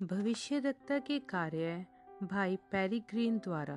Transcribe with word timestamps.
भविष्यदत्ता 0.00 0.98
के 0.98 1.18
कार्य 1.18 1.86
भाई 2.22 2.56
पेरिग्रीन 2.72 3.38
द्वारा। 3.38 3.74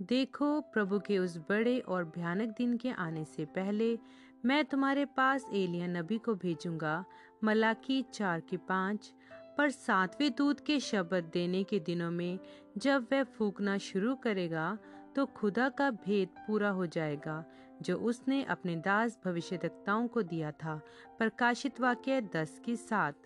देखो 0.00 0.60
प्रभु 0.72 0.98
के 0.98 1.18
उस 1.18 1.36
बड़े 1.48 1.78
और 1.78 2.04
भयानक 2.16 2.54
दिन 2.58 2.76
के 2.76 2.90
आने 2.90 3.24
से 3.24 3.44
पहले, 3.44 3.98
मैं 4.44 4.64
तुम्हारे 4.64 5.04
पास 5.16 5.46
एलिया 5.52 5.86
नबी 5.86 6.18
को 6.18 6.34
भेजूँगा 6.34 7.04
मलाकी 7.44 8.00
चार 8.14 8.40
के 8.40 8.56
पाँच, 8.68 9.12
पर 9.58 9.70
सातवें 9.70 10.30
दूत 10.34 10.60
के 10.60 10.78
शब्द 10.80 11.30
देने 11.32 11.64
के 11.64 11.80
दिनों 11.80 12.10
में 12.10 12.38
जब 12.78 13.06
वह 13.12 13.22
फूकना 13.24 13.78
शुरू 13.80 14.14
करेगा 14.14 14.76
तो 15.16 15.26
खुदा 15.26 15.68
का 15.68 15.90
भेद 15.90 16.28
पूरा 16.46 16.70
हो 16.70 16.86
जाएगा, 16.86 17.44
जो 17.82 17.96
उसने 17.96 18.42
अपने 18.44 18.76
दास 18.76 19.18
भविष्यवक्ताओं 19.24 20.08
को 20.08 20.22
दिया 20.24 20.50
था, 20.52 20.80
प्रकाशित 21.18 21.80
वाक्य 21.80 22.20
दस 22.34 22.60
की 22.64 22.76
सात। 22.76 23.22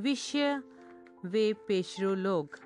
विषय 0.00 0.60
वे 1.26 1.52
पेशरो 1.52 2.14
लोग। 2.14 2.58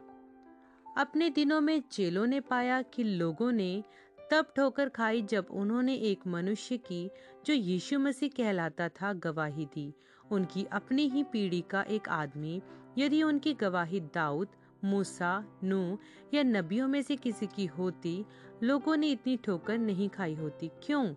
अपने 0.98 1.30
दिनों 1.30 1.60
में 1.60 1.82
चेलों 1.92 2.26
ने 2.26 2.40
पाया 2.40 2.82
कि 2.82 3.04
लोगों 3.04 3.52
ने 3.52 3.84
तब 4.30 4.52
ठोकर 4.56 4.88
खाई 4.88 5.22
जब 5.22 5.46
उन्होंने 5.50 5.94
एक 5.94 6.20
मनुष्य 6.26 6.76
की, 6.76 7.10
जो 7.46 7.54
यीशु 7.54 7.98
मसीह 7.98 8.28
कहलाता 8.28 8.88
था, 8.88 9.12
गवाही 9.12 9.64
दी। 9.64 9.94
उनकी 10.32 10.64
अपनी 10.64 11.08
ही 11.08 11.24
पीढ़ी 11.24 11.64
का 11.70 11.82
एक 11.82 12.08
आदमी, 12.08 12.62
यदि 12.98 13.22
उनकी 13.22 13.54
गवाही 13.54 14.00
दाऊद, 14.00 14.48
मूसा, 14.84 15.44
नू 15.64 15.98
या 16.34 16.42
नबियों 16.42 16.88
में 16.88 17.02
से 17.02 17.16
किसी 17.16 17.46
की 17.46 17.66
होती, 17.66 18.24
लोगों 18.62 18.96
ने 18.96 19.10
इतनी 19.10 19.36
ठोकर 19.36 19.78
नहीं 19.78 20.08
खाई 20.08 20.34
होती। 20.34 20.70
क्यों? 20.82 21.14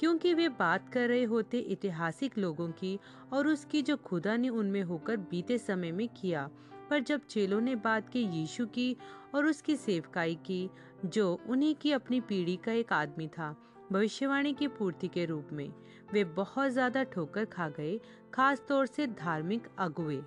क्योंकि 0.00 0.34
वे 0.34 0.48
बात 0.48 0.88
कर 0.88 1.08
रहे 1.08 1.24
होते 1.24 1.60
ऐतिहासिक 1.60 2.38
लोगों 2.38 2.70
की 2.70 2.98
और 3.32 3.48
उसकी 3.48 3.82
जो 3.82 3.96
खुदा 3.96 4.36
ने 4.36 4.48
उनमें 4.48 4.82
होकर 4.82 5.16
बीते 5.16 5.58
समय 5.58 5.92
में 5.92 6.08
किया। 6.08 6.50
पर 6.90 7.00
जब 7.00 7.26
चेलों 7.26 7.60
ने 7.60 7.74
बात 7.74 8.08
की 8.08 8.22
यीशु 8.22 8.66
की 8.66 8.96
और 9.34 9.46
उसकी 9.46 9.76
सेवकाई 9.76 10.34
की, 10.34 10.70
जो 11.04 11.40
उन्हीं 11.48 11.74
की 11.74 11.92
अपनी 11.92 12.20
पीढ़ी 12.20 12.56
का 12.56 12.72
एक 12.72 12.92
आदमी 12.92 13.28
था, 13.28 13.54
भविष्यवाणी 13.92 14.52
की 14.52 14.68
पूर्ति 14.68 15.08
के 15.08 15.24
रूप 15.24 15.48
में, 15.52 15.72
वे 16.12 16.24
बहुत 16.24 16.70
ज़्यादा 16.70 17.02
ठोकर 17.02 17.44
खा 17.44 17.68
गए, 17.68 18.00
खास 18.34 18.62
तौर 18.68 18.86
से 18.86 19.06
धार्मिक 19.06 19.68
अगुए 19.78 20.22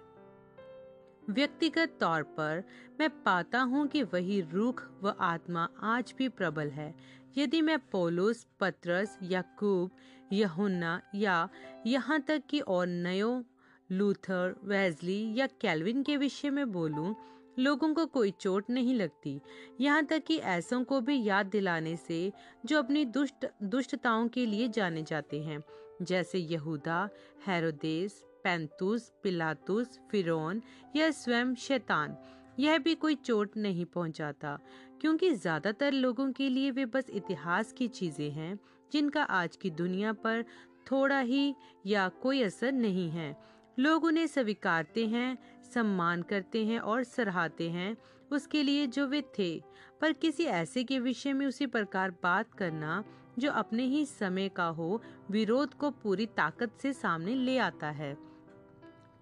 व्यक्तिगत 1.29 1.97
तौर 1.99 2.23
पर 2.23 2.63
मैं 2.99 3.09
पाता 3.23 3.59
हूँ 3.61 3.87
कि 3.87 4.03
वही 4.03 4.41
रूख 4.41 4.83
व 5.03 5.13
आत्मा 5.19 5.67
आज 5.83 6.13
भी 6.17 6.29
प्रबल 6.29 6.69
है। 6.69 6.93
यदि 7.37 7.61
मैं 7.61 7.77
पोलोस, 7.79 8.45
पत्रस, 8.59 9.17
याकूब, 9.23 9.91
यहुन्ना 10.31 11.01
या 11.15 11.49
यहाँ 11.87 12.19
तक 12.19 12.43
कि 12.49 12.59
और 12.59 12.87
नयो 12.87 13.43
लूथर, 13.91 14.55
वेजली 14.63 15.33
या 15.35 15.47
कैलविन 15.61 16.03
के 16.03 16.17
विषय 16.17 16.49
में 16.49 16.71
बोलूँ, 16.71 17.15
लोगों 17.59 17.93
को 17.93 18.05
कोई 18.05 18.31
चोट 18.31 18.69
नहीं 18.69 18.95
लगती। 18.95 19.39
यहाँ 19.81 20.03
तक 20.05 20.23
कि 20.23 20.37
ऐसों 20.37 20.83
को 20.83 20.99
भी 21.01 21.23
याद 21.23 21.45
दिलाने 21.45 21.95
से 21.97 22.31
जो 22.65 22.79
अपनी 22.79 23.05
दुष्ट, 23.05 23.45
दुष्टताओं 23.63 24.27
के 24.27 24.45
लिए 24.45 24.67
जाने 24.67 25.03
जाते 25.03 25.41
हैं, 25.41 25.61
जैसे 26.01 26.39
यहूदा, 26.39 27.09
हेरोदेस, 27.47 28.23
पैंतुस, 28.43 29.11
पिलातुस, 29.23 29.99
फिरौन 30.11 30.61
या 30.95 31.11
स्वयं 31.11 31.55
शैतान। 31.55 32.17
यह 32.59 32.77
भी 32.77 32.95
कोई 32.95 33.15
चोट 33.15 33.57
नहीं 33.57 33.85
पहुंचाता, 33.85 34.57
क्योंकि 35.01 35.31
ज़्यादातर 35.31 35.91
लोगों 35.91 36.31
के 36.31 36.49
लिए 36.49 36.71
वे 36.71 36.85
बस 36.85 37.09
इतिहास 37.09 37.71
की 37.71 37.87
चीज़ें 37.87 38.31
हैं, 38.31 38.59
जिनका 38.91 39.23
आज 39.23 39.55
की 39.55 39.69
दुनिया 39.69 40.13
पर 40.13 40.43
थोड़ा 40.91 41.19
ही 41.19 41.53
या 41.85 42.07
कोई 42.09 42.41
असर 42.43 42.71
नहीं 42.71 43.09
है। 43.09 43.35
लोग 43.79 44.03
उन्हें 44.03 44.27
स्वीकारते 44.27 45.07
हैं, 45.07 45.37
सम्मान 45.73 46.21
करते 46.21 46.65
हैं 46.65 46.79
और 46.79 47.03
सराहते 47.03 47.69
हैं 47.69 47.97
उसके 48.31 48.63
लिए 48.63 48.87
जो 48.87 49.07
वे 49.07 49.21
थे। 49.21 49.63
पर 50.01 50.13
किसी 50.13 50.43
ऐसे 50.43 50.83
के 50.83 50.99
विषय 50.99 51.33
में 51.33 51.45
उसी 51.45 51.65
प्रकार 51.65 52.11
बात 52.11 52.53
करना, 52.53 53.03
जो 53.39 53.51
अपने 53.51 53.83
ही 53.83 54.05
समय 54.05 54.49
का 54.49 54.65
हो, 54.65 55.01
विरोध 55.31 55.73
को 55.73 55.91
पूरी 55.91 56.25
ताकत 56.25 56.71
से 56.81 56.93
सामने 56.93 57.35
ले 57.35 57.57
आता 57.57 57.89
है। 57.89 58.17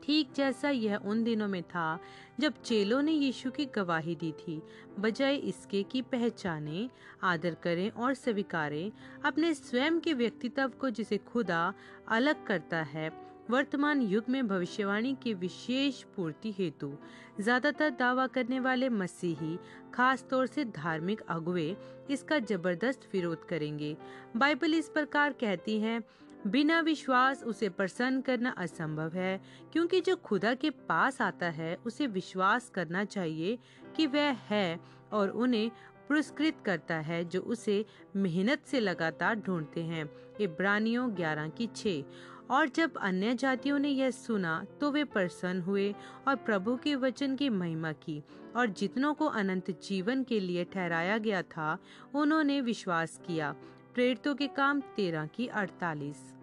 ठीक 0.03 0.33
जैसा 0.33 0.69
यह 0.69 0.95
उन 0.95 1.23
दिनों 1.23 1.47
में 1.47 1.63
था, 1.63 1.99
जब 2.39 2.61
चेलों 2.61 3.01
ने 3.01 3.11
यीशु 3.11 3.51
की 3.51 3.65
गवाही 3.65 4.15
दी 4.15 4.31
थी। 4.31 4.61
बजाय 4.99 5.35
इसके 5.35 5.83
कि 5.83 6.01
पहचाने, 6.01 6.89
आदर 7.23 7.53
करें 7.53 7.91
और 7.91 8.13
स्वीकारें, 8.13 8.91
अपने 9.25 9.53
स्वयं 9.53 9.99
के 9.99 10.13
व्यक्तित्व 10.13 10.67
को 10.67 10.89
जिसे 10.89 11.17
खुदा 11.17 11.73
अलग 12.07 12.45
करता 12.45 12.77
है 12.77 13.27
वर्तमान 13.49 14.01
युग 14.01 14.23
में 14.29 14.47
भविष्यवाणी 14.47 15.15
की 15.23 15.33
विशेष 15.33 16.01
पूर्ति 16.15 16.51
हेतु 16.51 16.91
ज़्यादातर 17.39 17.89
दावा 17.89 18.25
करने 18.27 18.59
वाले 18.59 18.89
मसीही, 18.89 19.57
खास 19.93 20.25
तौर 20.29 20.47
से 20.47 20.65
धार्मिक 20.65 21.21
अगुए 21.29 21.75
इसका 22.09 22.39
ज़बरदस्त 22.41 23.07
विरोध 23.13 23.45
करेंगे। 23.45 23.95
बाइबल 24.37 24.73
इस 24.73 24.89
प्रकार 24.89 25.33
कहती 25.33 25.79
है, 25.79 26.01
बिना 26.47 26.79
विश्वास 26.81 27.43
उसे 27.43 27.69
प्रसन्न 27.69 28.21
करना 28.21 28.49
असंभव 28.57 29.13
है, 29.13 29.39
क्योंकि 29.73 30.01
जो 30.01 30.15
खुदा 30.15 30.53
के 30.53 30.69
पास 30.69 31.21
आता 31.21 31.49
है, 31.49 31.75
उसे 31.85 32.07
विश्वास 32.07 32.69
करना 32.69 33.03
चाहिए 33.05 33.57
कि 33.95 34.07
वह 34.07 34.37
है 34.49 34.79
और 35.13 35.29
उन्हें 35.29 35.69
पुरस्कृत 36.07 36.61
करता 36.65 36.95
है, 36.95 37.23
जो 37.25 37.41
उसे 37.41 37.83
मेहनत 38.15 38.65
से 38.65 38.79
लगातार 38.79 39.35
ढूंढते 39.35 39.81
हैं। 39.81 40.09
इब्रानियों 40.41 41.09
ग्यारह 41.15 41.47
की 41.49 41.67
छः 41.75 42.03
और 42.51 42.69
जब 42.69 42.97
अन्य 42.97 43.33
जातियों 43.33 43.79
ने 43.79 43.89
यह 43.89 44.11
सुना 44.11 44.65
तो 44.81 44.91
वे 44.91 45.03
प्रसन्न 45.03 45.61
हुए 45.61 45.95
और 46.27 46.35
प्रभु 46.35 46.75
के 46.75 46.95
वचन 46.95 47.35
की 47.35 47.49
महिमा 47.49 47.91
की। 47.91 48.23
और 48.55 48.67
जितनों 48.67 49.13
को 49.13 49.25
अनंत 49.25 49.71
जीवन 49.83 50.23
के 50.23 50.39
लिए 50.39 50.63
ठहराया 50.63 51.17
गया 51.17 51.41
था, 51.41 51.77
उन्होंने 52.15 52.61
विश्वास 52.61 53.21
किया। 53.27 53.55
प्रेरितों 53.93 54.35
के 54.35 54.47
काम 54.47 54.81
तेरह 54.81 55.25
की 55.25 55.47
अड़तालीस। 55.47 56.33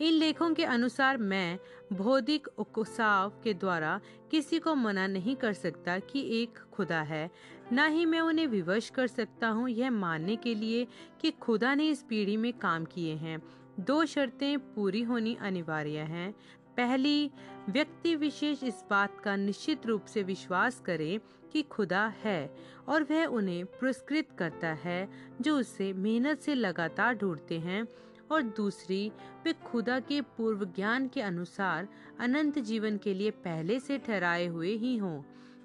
इन 0.00 0.12
लेखों 0.12 0.54
के 0.54 0.64
अनुसार 0.64 1.16
मैं 1.16 1.58
भौतिक 1.92 2.48
उकसाव 2.58 3.30
के 3.44 3.54
द्वारा 3.54 4.00
किसी 4.30 4.58
को 4.58 4.74
मना 4.74 5.06
नहीं 5.06 5.36
कर 5.36 5.52
सकता 5.52 5.98
कि 5.98 6.42
एक 6.42 6.58
खुदा 6.72 7.00
है, 7.00 7.30
न 7.72 7.88
ही 7.88 8.06
मैं 8.06 8.20
उन्हें 8.20 8.46
विवश 8.46 8.90
कर 8.90 9.06
सकता 9.06 9.48
हूँ। 9.48 9.68
यह 9.68 9.90
मानने 9.90 10.36
के 10.36 10.54
लिए 10.54 10.86
कि 11.20 11.30
खुदा 11.30 11.74
ने 11.74 11.88
इस 11.88 12.02
पीढ़ी 12.02 12.36
में 12.36 12.52
काम 12.52 12.84
किए 12.84 13.14
हैं। 13.14 13.42
दो 13.80 14.04
शर्तें 14.04 14.58
पूरी 14.74 15.02
होनी 15.02 15.36
अनिवार्य 15.40 15.98
हैं। 15.98 16.32
पहली, 16.76 17.30
व्यक्ति 17.68 18.14
विशेष 18.14 18.64
इस 18.64 18.84
बात 18.90 19.20
का 19.20 19.36
निश्चित 19.36 19.86
रूप 19.86 20.04
से 20.04 20.22
विश्वास 20.22 20.80
करे 20.80 21.20
कि 21.52 21.62
खुदा 21.62 22.06
है 22.24 22.54
और 22.88 23.02
वह 23.02 23.24
उन्हें 23.24 23.64
पुरस्कृत 23.66 24.28
करता 24.38 24.68
है 24.68 25.08
जो 25.40 25.56
उससे 25.58 25.92
मेहनत 25.92 26.40
से 26.40 26.54
लगातार 26.54 27.14
ढूंढते 27.14 27.58
हैं। 27.58 27.86
और 28.32 28.42
दूसरी, 28.42 29.12
वे 29.44 29.52
खुदा 29.52 29.98
के 30.00 30.20
पूर्व 30.20 30.64
ज्ञान 30.64 31.08
के 31.08 31.20
अनुसार 31.20 31.88
अनंत 32.20 32.58
जीवन 32.58 32.96
के 32.96 33.14
लिए 33.14 33.30
पहले 33.30 33.80
से 33.80 33.98
ठहराए 33.98 34.46
हुए 34.46 34.74
ही 34.76 34.96
हों, 34.96 35.22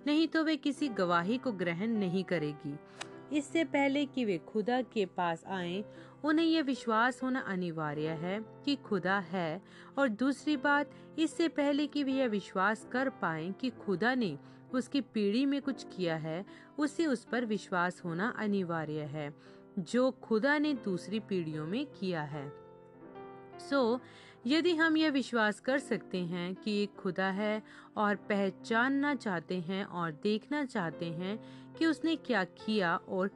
नहीं 0.07 0.27
तो 0.27 0.43
वे 0.43 0.55
किसी 0.55 0.87
गवाही 0.87 1.37
को 1.37 1.51
ग्रहण 1.51 1.87
नहीं 1.87 2.23
करेगी। 2.23 2.75
इससे 3.33 3.63
पहले 3.63 4.05
कि 4.05 4.25
वे 4.25 4.37
खुदा 4.37 4.81
के 4.81 5.05
पास 5.05 5.43
आए 5.47 5.83
उन्हें 6.25 6.45
यह 6.45 6.63
विश्वास 6.63 7.23
होना 7.23 7.39
अनिवार्य 7.39 8.07
है 8.07 8.45
कि 8.65 8.75
खुदा 8.75 9.19
है 9.19 9.61
और 9.97 10.09
दूसरी 10.09 10.57
बात 10.57 10.89
इससे 11.19 11.47
पहले 11.47 11.87
कि 11.87 12.03
वे 12.03 12.11
यह 12.11 12.27
विश्वास 12.27 12.87
कर 12.91 13.09
पाए 13.09 13.53
कि 13.61 13.69
खुदा 13.69 14.15
ने 14.15 14.39
उसकी 14.73 15.01
पीढ़ी 15.01 15.45
में 15.45 15.61
कुछ 15.61 15.85
किया 15.95 16.15
है 16.15 16.45
उसे 16.79 17.05
उस 17.05 17.25
पर 17.25 17.45
विश्वास 17.45 18.01
होना 18.05 18.33
अनिवार्य 18.37 19.01
है 19.01 19.35
जो 19.79 20.11
खुदा 20.11 20.57
ने 20.57 20.73
दूसरी 20.73 21.19
पीढ़ियों 21.19 21.67
में 21.67 21.85
किया 21.85 22.21
है। 22.21 22.49
सो 23.59 23.95
so, 23.95 24.01
यदि 24.47 24.75
हम 24.75 24.97
यह 24.97 25.11
विश्वास 25.11 25.59
कर 25.59 25.79
सकते 25.79 26.17
हैं 26.17 26.55
कि 26.55 26.83
एक 26.83 26.95
खुदा 26.95 27.29
है 27.29 27.63
और 27.97 28.15
पहचानना 28.15 29.15
चाहते 29.15 29.59
हैं 29.59 29.85
और 29.85 30.11
देखना 30.11 30.65
चाहते 30.65 31.05
हैं 31.05 31.39
कि 31.73 31.85
उसने 31.85 32.15
क्या 32.15 32.43
किया 32.43 32.95
और 32.95 33.31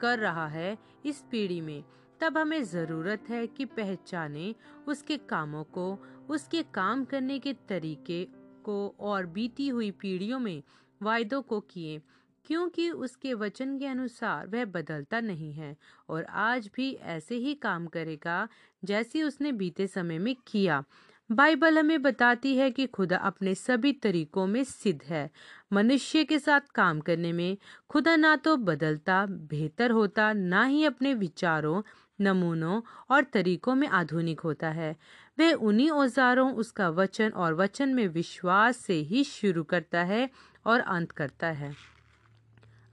कर 0.00 0.18
रहा 0.18 0.46
है 0.46 0.78
इस 1.04 1.24
पीढ़ी 1.30 1.60
में 1.60 1.84
तब 2.22 2.36
हमें 2.38 2.62
ज़रूरत 2.64 3.24
है 3.30 3.46
कि 3.46 3.64
पहचाने 3.64 4.54
उसके 4.88 5.16
कामों 5.16 5.62
को, 5.64 5.98
उसके 6.30 6.62
काम 6.74 7.04
करने 7.04 7.38
के 7.38 7.52
तरीके 7.68 8.24
को 8.64 8.94
और 9.00 9.26
बीती 9.26 9.68
हुई 9.68 9.90
पीढ़ियों 9.90 10.38
में 10.38 10.62
वायदों 11.00 11.42
को 11.42 11.60
किए, 11.60 12.00
क्योंकि 12.46 12.90
उसके 12.90 13.34
वचन 13.34 13.78
के 13.78 13.86
अनुसार 13.86 14.46
वह 14.46 14.64
बदलता 14.64 15.20
नहीं 15.20 15.52
है 15.52 15.76
और 16.08 16.24
आज 16.24 16.70
भी 16.76 16.92
ऐसे 16.92 17.36
ही 17.36 17.54
काम 17.54 17.86
करेगा 17.86 18.48
जैसे 18.82 19.22
उसने 19.22 19.52
बीते 19.52 19.86
समय 19.86 20.18
में 20.18 20.34
किया। 20.46 20.82
बाइबल 21.30 21.78
हमें 21.78 22.02
बताती 22.02 22.54
है 22.56 22.70
कि 22.70 22.86
खुदा 22.86 23.16
अपने 23.16 23.54
सभी 23.54 23.92
तरीकों 23.92 24.46
में 24.46 24.62
सिद्ध 24.64 25.02
है। 25.02 25.30
मनुष्य 25.72 26.24
के 26.24 26.38
साथ 26.38 26.60
काम 26.74 27.00
करने 27.00 27.32
में 27.32 27.56
खुदा 27.90 28.16
ना 28.16 28.34
तो 28.36 28.56
बदलता, 28.56 29.26
बेहतर 29.26 29.90
होता, 29.90 30.32
ना 30.32 30.64
ही 30.64 30.84
अपने 30.84 31.14
विचारों 31.14 31.82
नमूनों 32.20 32.82
और 33.10 33.24
तरीकों 33.24 33.74
में 33.74 33.88
आधुनिक 33.88 34.40
होता 34.40 34.68
है। 34.68 34.96
वह 35.38 35.52
उन्हीं 35.52 35.90
औजारों, 35.90 36.54
उसका 36.54 36.88
वचन 36.88 37.30
और 37.30 37.54
वचन 37.54 37.88
में 37.88 38.08
विश्वास 38.08 38.76
से 38.76 38.94
ही 38.94 39.24
शुरू 39.24 39.62
करता 39.62 40.02
है 40.02 40.30
और 40.66 40.80
अंत 40.80 41.10
करता 41.10 41.46
है। 41.46 41.74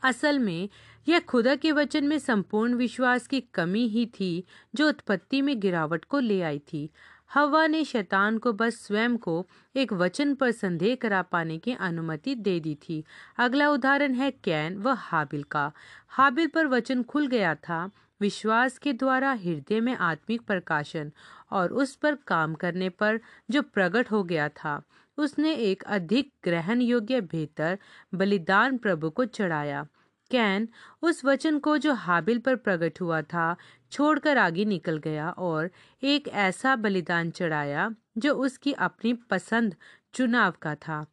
असल 0.03 0.39
में, 0.39 0.69
यह 1.07 1.19
खुदा 1.19 1.55
के 1.55 1.71
वचन 1.71 2.03
में 2.03 2.19
संपूर्ण 2.19 2.73
विश्वास 2.73 3.27
की 3.27 3.41
कमी 3.41 3.87
ही 3.87 4.05
थी 4.05 4.43
जो 4.75 4.87
उत्पत्ति 4.87 5.41
में 5.41 5.59
गिरावट 5.59 6.05
को 6.05 6.19
ले 6.19 6.41
आई 6.41 6.59
थी। 6.59 6.89
हवा 7.33 7.67
ने 7.67 7.83
शैतान 7.85 8.37
को 8.37 8.53
बस 8.53 8.85
स्वयं 8.85 9.17
को 9.17 9.47
एक 9.75 9.93
वचन 9.93 10.35
पर 10.35 10.51
संदेह 10.51 10.95
करा 10.95 11.21
पाने 11.21 11.57
की 11.57 11.73
अनुमति 11.73 12.35
दे 12.35 12.59
दी 12.59 12.75
थी। 12.75 13.03
अगला 13.37 13.69
उदाहरण 13.69 14.13
है 14.13 14.31
कैन 14.31 14.77
व 14.77 14.89
हाबिल 14.89 15.43
का। 15.43 15.71
हाबिल 16.09 16.47
पर 16.47 16.67
वचन 16.67 17.03
खुल 17.03 17.27
गया 17.27 17.55
था 17.55 17.89
विश्वास 18.21 18.77
के 18.77 18.93
द्वारा 18.93 19.31
हृदय 19.33 19.79
में 19.79 19.95
आत्मिक 19.95 20.41
प्रकाशन 20.41 21.11
और 21.51 21.73
उस 21.73 21.95
पर 21.95 22.15
काम 22.15 22.53
करने 22.53 22.89
पर 22.89 23.19
जो 23.51 23.61
प्रकट 23.61 24.11
हो 24.11 24.23
गया 24.23 24.49
था, 24.49 24.81
उसने 25.17 25.53
एक 25.53 25.83
अधिक 25.83 26.31
ग्रहण 26.43 26.81
योग्य 26.81 27.21
बेहतर 27.21 27.77
बलिदान 28.13 28.77
प्रभु 28.77 29.09
को 29.09 29.25
चढ़ाया। 29.25 29.87
कैन 30.31 30.67
उस 31.01 31.25
वचन 31.25 31.59
को 31.59 31.77
जो 31.77 31.93
हाबिल 31.93 32.39
पर 32.39 32.55
प्रकट 32.55 33.01
हुआ 33.01 33.21
था, 33.21 33.55
छोड़कर 33.91 34.37
आगे 34.37 34.65
निकल 34.65 34.97
गया 34.97 35.29
और 35.29 35.69
एक 36.03 36.27
ऐसा 36.27 36.75
बलिदान 36.75 37.31
चढ़ाया 37.31 37.89
जो 38.17 38.33
उसकी 38.33 38.73
अपनी 38.73 39.13
पसंद 39.13 39.75
चुनाव 40.13 40.53
का 40.61 40.75
था। 40.75 41.05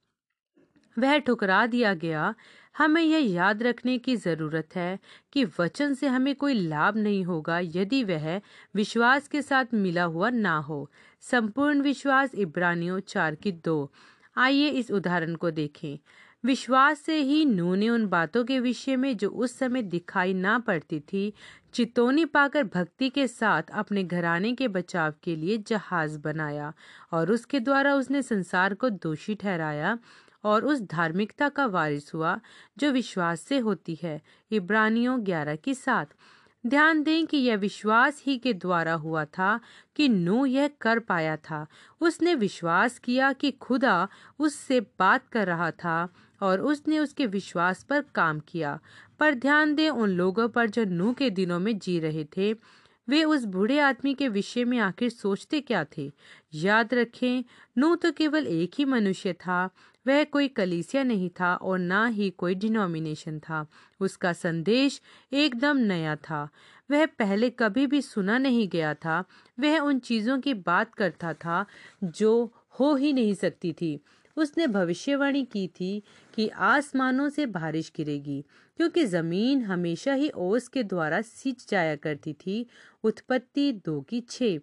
वह 0.98 1.18
ठुकरा 1.18 1.66
दिया 1.66 1.94
गया 1.94 2.34
हमें 2.78 3.02
यह 3.02 3.32
याद 3.32 3.62
रखने 3.62 3.98
की 3.98 4.16
ज़रूरत 4.16 4.76
है 4.76 4.98
कि 5.32 5.44
वचन 5.44 5.94
से 5.94 6.06
हमें 6.06 6.34
कोई 6.34 6.54
लाभ 6.54 6.96
नहीं 6.96 7.24
होगा 7.24 7.58
यदि 7.58 8.04
वह 8.04 8.40
विश्वास 8.74 9.28
के 9.28 9.42
साथ 9.42 9.64
मिला 9.74 10.04
हुआ 10.04 10.30
ना 10.30 10.58
हो। 10.58 10.90
संपूर्ण 11.20 11.80
विश्वास 11.80 12.34
इब्रानियों 12.34 13.00
चार 13.00 13.34
की 13.34 13.52
दो। 13.52 13.92
आइए 14.36 14.68
इस 14.68 14.90
उदाहरण 14.90 15.34
को 15.34 15.50
देखें। 15.50 15.98
विश्वास 16.44 17.00
से 17.00 17.16
ही 17.20 17.44
नू 17.44 17.74
ने 17.74 17.88
उन 17.88 18.06
बातों 18.06 18.44
के 18.44 18.60
विषय 18.60 18.96
में 18.96 19.16
जो 19.16 19.28
उस 19.28 19.58
समय 19.58 19.82
दिखाई 19.82 20.34
ना 20.34 20.58
पड़ती 20.58 21.00
थी, 21.00 21.32
चितौनी 21.72 22.24
पाकर 22.24 22.64
भक्ति 22.64 23.10
के 23.10 23.26
साथ 23.26 23.62
अपने 23.72 24.04
घराने 24.04 24.52
के 24.52 24.68
बचाव 24.68 25.14
के 25.22 25.36
लिए 25.36 25.58
जहाज़ 25.58 26.18
बनाया 26.18 26.72
और 27.12 27.30
उसके 27.30 27.60
द्वारा 27.60 27.94
उसने 27.94 28.22
संसार 28.22 28.74
को 28.74 28.90
दोषी 28.90 29.34
ठहराया। 29.34 29.98
और 30.46 30.64
उस 30.64 30.80
धार्मिकता 30.80 31.48
का 31.48 31.66
वारिस 31.66 32.14
हुआ 32.14 32.40
जो 32.78 32.90
विश्वास 32.90 33.40
से 33.40 33.58
होती 33.58 33.98
है, 34.02 34.20
इब्रानियों 34.50 35.24
ग्यारह 35.24 35.56
की 35.56 35.74
साथ 35.74 36.06
ध्यान 36.66 37.02
दें 37.02 37.26
कि 37.26 37.36
यह 37.36 37.56
विश्वास 37.56 38.22
ही 38.26 38.36
के 38.38 38.52
द्वारा 38.52 38.94
हुआ 38.94 39.24
था 39.24 39.60
कि 39.96 40.08
नू 40.08 40.46
यह 40.46 40.70
कर 40.80 40.98
पाया 40.98 41.36
था। 41.36 41.66
उसने 42.00 42.34
विश्वास 42.34 42.98
किया 42.98 43.32
कि 43.32 43.50
खुदा 43.50 44.08
उससे 44.38 44.80
बात 44.80 45.28
कर 45.28 45.46
रहा 45.46 45.70
था 45.70 46.08
और 46.42 46.60
उसने 46.60 46.98
उसके 46.98 47.26
विश्वास 47.26 47.82
पर 47.82 48.04
काम 48.14 48.40
किया। 48.40 48.78
पर 49.18 49.34
ध्यान 49.34 49.74
दें 49.74 49.90
उन 49.90 50.10
लोगों 50.10 50.48
पर 50.48 50.70
जो 50.70 50.84
नू 50.84 51.12
के 51.12 51.30
दिनों 51.30 51.58
में 51.58 51.78
जी 51.78 51.98
रहे 52.00 52.24
थे, 52.36 52.52
वे 53.08 53.24
उस 53.24 53.44
बूढ़े 53.44 53.78
आदमी 53.78 54.14
के 54.14 54.28
विषय 54.28 54.64
में 54.64 54.78
आखिर 54.78 55.10
सोचते 55.10 55.60
क्या 55.60 55.84
थे? 55.98 56.12
याद 56.54 56.94
रखें 56.94 57.44
नू 57.78 57.94
तो 57.96 58.12
केवल 58.12 58.46
एक 58.46 58.72
ही 58.78 58.84
मनुष्य 58.84 59.32
था 59.32 59.70
वह 60.06 60.24
कोई 60.24 60.48
कलीसिया 60.48 61.02
नहीं 61.02 61.30
था 61.30 61.54
और 61.54 61.78
ना 61.78 62.06
ही 62.06 62.30
कोई 62.30 62.54
डिनोमिनेशन 62.54 63.38
था। 63.38 63.66
उसका 64.00 64.32
संदेश 64.32 65.00
एकदम 65.32 65.76
नया 65.76 66.16
था। 66.16 66.48
वह 66.90 67.06
पहले 67.06 67.50
कभी 67.50 67.86
भी 67.86 68.02
सुना 68.02 68.38
नहीं 68.38 68.68
गया 68.68 68.94
था। 68.94 69.24
वह 69.60 69.78
उन 69.78 69.98
चीज़ों 69.98 70.40
की 70.40 70.54
बात 70.54 70.94
करता 70.94 71.32
था 71.32 71.66
जो 72.04 72.52
हो 72.80 72.94
ही 72.94 73.12
नहीं 73.12 73.34
सकती 73.34 73.72
थी। 73.72 74.00
उसने 74.36 74.66
भविष्यवाणी 74.66 75.44
की 75.44 75.68
थी 75.68 76.02
कि 76.34 76.48
आसमानों 76.48 77.28
से 77.28 77.46
बारिश 77.46 77.92
गिरेगी, 77.96 78.44
क्योंकि 78.76 79.04
ज़मीन 79.04 79.62
हमेशा 79.62 80.12
ही 80.12 80.30
ओस 80.34 80.68
के 80.68 80.82
द्वारा 80.82 81.20
सींच 81.20 81.66
जाया 81.70 81.96
करती 81.96 82.32
थी, 82.32 82.66
उत्पत्ति 83.04 83.72
दो 83.72 84.00
की 84.00 84.20
छे 84.20 84.60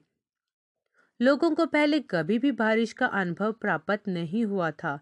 लोगों 1.22 1.56
को 1.56 1.66
पहले 1.66 2.00
कभी 2.00 2.40
भी 2.40 2.52
बारिश 2.52 2.94
का 2.94 3.06
अनुभव 3.06 3.52
प्राप्त 3.52 4.08
नहीं 4.08 4.46
हुआ 4.46 4.72
था। 4.72 5.00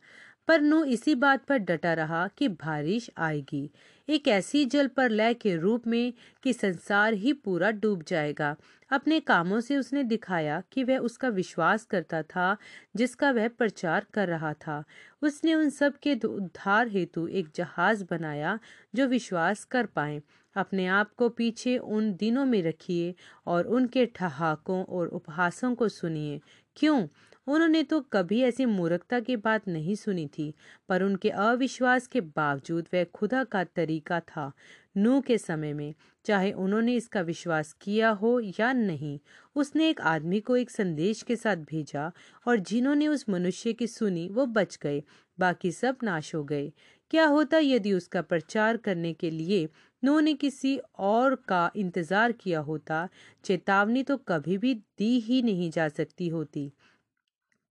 पर 0.51 0.61
नू 0.61 0.83
इसी 0.83 1.15
बात 1.15 1.45
पर 1.45 1.57
डटा 1.57 1.93
रहा 1.93 2.29
कि 2.37 2.47
बारिश 2.47 3.09
आएगी। 3.17 3.69
एक 4.09 4.27
ऐसी 4.27 4.65
जल 4.65 4.87
पर 4.87 5.09
लय 5.09 5.33
के 5.33 5.55
रूप 5.55 5.87
में 5.87 6.13
कि 6.43 6.53
संसार 6.53 7.13
ही 7.13 7.33
पूरा 7.33 7.71
डूब 7.71 8.03
जाएगा। 8.03 8.55
अपने 8.91 9.19
कामों 9.19 9.59
से 9.59 9.77
उसने 9.77 10.03
दिखाया 10.03 10.63
कि 10.71 10.83
वह 10.83 10.97
उसका 10.97 11.27
विश्वास 11.27 11.85
करता 11.85 12.21
था, 12.21 12.57
जिसका 12.95 13.31
वह 13.31 13.47
प्रचार 13.47 14.05
कर 14.13 14.27
रहा 14.27 14.53
था। 14.53 14.83
उसने 15.21 15.53
उन 15.53 15.69
सब 15.69 15.97
के 15.97 16.15
उद्धार 16.15 16.87
हेतु 16.87 17.27
एक 17.27 17.49
जहाज़ 17.55 18.05
बनाया 18.09 18.59
जो 18.95 19.07
विश्वास 19.07 19.63
कर 19.63 19.85
पाए। 19.85 20.21
अपने 20.55 20.87
आप 20.87 21.13
को 21.13 21.29
पीछे 21.29 21.77
उन 21.77 22.13
दिनों 22.13 22.45
में 22.45 22.63
रखिए 22.63 23.15
और 23.47 23.67
उनके 23.67 24.05
ठहाकों 24.05 24.85
और 24.85 25.07
उपहासों 25.07 25.75
को 25.75 25.89
सुनिए। 25.89 26.41
क्यों? 26.75 27.07
उन्होंने 27.47 27.81
तो 27.83 27.99
कभी 28.13 28.41
ऐसी 28.43 28.65
मूर्खता 28.65 29.19
की 29.19 29.35
बात 29.37 29.67
नहीं 29.67 29.95
सुनी 29.95 30.27
थी, 30.27 30.53
पर 30.89 31.03
उनके 31.03 31.29
अविश्वास 31.29 32.07
के 32.07 32.21
बावजूद 32.21 32.87
वह 32.93 33.03
खुदा 33.13 33.43
का 33.43 33.63
तरीका 33.65 34.19
था 34.19 34.51
नू 34.97 35.19
के 35.21 35.37
समय 35.37 35.73
में, 35.73 35.93
चाहे 36.25 36.51
उन्होंने 36.53 36.95
इसका 36.95 37.21
विश्वास 37.21 37.73
किया 37.81 38.09
हो 38.11 38.39
या 38.59 38.71
नहीं। 38.73 39.17
उसने 39.55 39.89
एक 39.89 40.01
आदमी 40.01 40.39
को 40.39 40.57
एक 40.57 40.69
संदेश 40.69 41.21
के 41.21 41.35
साथ 41.35 41.57
भेजा 41.69 42.11
और 42.45 42.57
जिन्होंने 42.59 43.07
उस 43.07 43.25
मनुष्य 43.29 43.73
की 43.73 43.87
सुनी 43.87 44.27
वो 44.29 44.45
बच 44.47 44.77
गए, 44.83 45.03
बाकी 45.37 45.71
सब 45.71 45.97
नाश 46.03 46.33
हो 46.35 46.43
गए। 46.43 46.71
क्या 47.11 47.25
होता 47.25 47.57
यदि 47.57 47.93
उसका 47.93 48.21
प्रचार 48.21 48.77
करने 48.77 49.13
के 49.13 49.29
लिए 49.31 49.67
नू 50.03 50.19
ने 50.19 50.33
किसी 50.33 50.77
और 50.99 51.35
का 51.47 51.69
इंतज़ार 51.75 52.31
किया 52.31 52.59
होता, 52.59 53.07
चेतावनी 53.43 54.03
तो 54.03 54.17
कभी 54.17 54.57
भी 54.57 54.73
दी 54.73 55.19
ही 55.19 55.41
नहीं 55.41 55.69
जा 55.71 55.87
सकती 55.89 56.27
होती। 56.27 56.71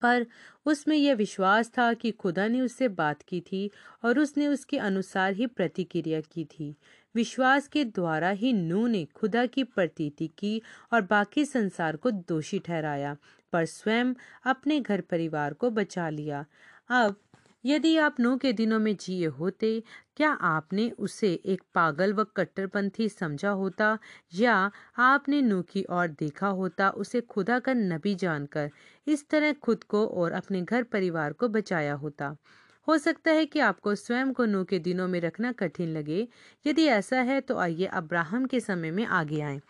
पर 0.02 0.26
उसमें 0.66 0.96
यह 0.96 1.14
विश्वास 1.14 1.70
था 1.78 1.92
कि 1.94 2.10
खुदा 2.10 2.48
ने 2.48 2.60
उससे 2.60 2.88
बात 2.88 3.22
की 3.22 3.40
थी 3.40 3.70
और 4.04 4.18
उसने 4.18 4.46
उसके 4.46 4.78
अनुसार 4.78 5.32
ही 5.32 5.46
प्रतिक्रिया 5.46 6.20
की 6.20 6.44
थी। 6.44 6.74
विश्वास 7.14 7.68
के 7.68 7.84
द्वारा 7.84 8.30
ही 8.30 8.52
नू 8.52 8.86
ने 8.86 9.04
खुदा 9.04 9.46
की 9.46 9.64
प्रतीति 9.64 10.28
की 10.38 10.62
और 10.92 11.02
बाकी 11.02 11.44
संसार 11.44 11.96
को 11.96 12.10
दोषी 12.10 12.58
ठहराया, 12.58 13.16
पर 13.52 13.64
स्वयं 13.64 14.14
अपने 14.44 14.80
घर 14.80 15.00
परिवार 15.00 15.54
को 15.54 15.70
बचा 15.70 16.08
लिया। 16.08 16.44
अब 16.90 17.16
यदि 17.64 17.96
आप 17.96 18.16
नू 18.20 18.36
के 18.36 18.52
दिनों 18.52 18.78
में 18.78 18.96
जिए 18.96 19.26
होते, 19.26 19.82
क्या 20.16 20.30
आपने 20.30 20.90
उसे 20.90 21.32
एक 21.32 21.62
पागल 21.74 22.12
व 22.12 22.24
कट्टरपंथी 22.24 23.08
समझा 23.08 23.50
होता, 23.50 23.98
या 24.34 24.70
आपने 24.98 25.42
नू 25.42 25.62
की 25.62 25.84
ओर 25.90 26.08
देखा 26.08 26.46
होता, 26.46 26.90
उसे 26.90 27.20
खुदा 27.20 27.58
का 27.58 27.74
नबी 27.74 28.14
जानकर, 28.14 28.70
इस 29.06 29.28
तरह 29.28 29.52
खुद 29.52 29.84
को 29.84 30.06
और 30.06 30.32
अपने 30.32 30.62
घर 30.62 30.82
परिवार 30.82 31.32
को 31.32 31.48
बचाया 31.48 31.94
होता? 31.94 32.36
हो 32.88 32.98
सकता 32.98 33.30
है 33.30 33.46
कि 33.46 33.60
आपको 33.60 33.94
स्वयं 33.94 34.32
को 34.32 34.44
नू 34.44 34.64
के 34.64 34.78
दिनों 34.78 35.08
में 35.08 35.20
रखना 35.20 35.52
कठिन 35.52 35.88
लगे। 35.88 36.28
यदि 36.66 36.86
ऐसा 36.86 37.20
है 37.20 37.40
तो 37.40 37.56
आइए 37.58 37.86
अब्राहम 37.86 38.46
के 38.46 38.60
समय 38.60 38.90
में 38.90 39.06
आगे 39.06 39.40
आए। 39.40 39.60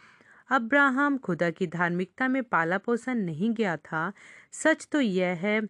अब्राहम 0.50 1.18
खुदा 1.18 1.50
की 1.50 1.66
धार्मिकता 1.66 2.28
में 2.28 2.42
पाला 2.44 2.78
पोसा 2.78 3.14
नहीं 3.14 3.54
गया 3.54 3.76
था। 3.76 4.12
सच 4.52 4.88
तो 4.92 5.00
यह 5.00 5.26
है 5.26 5.60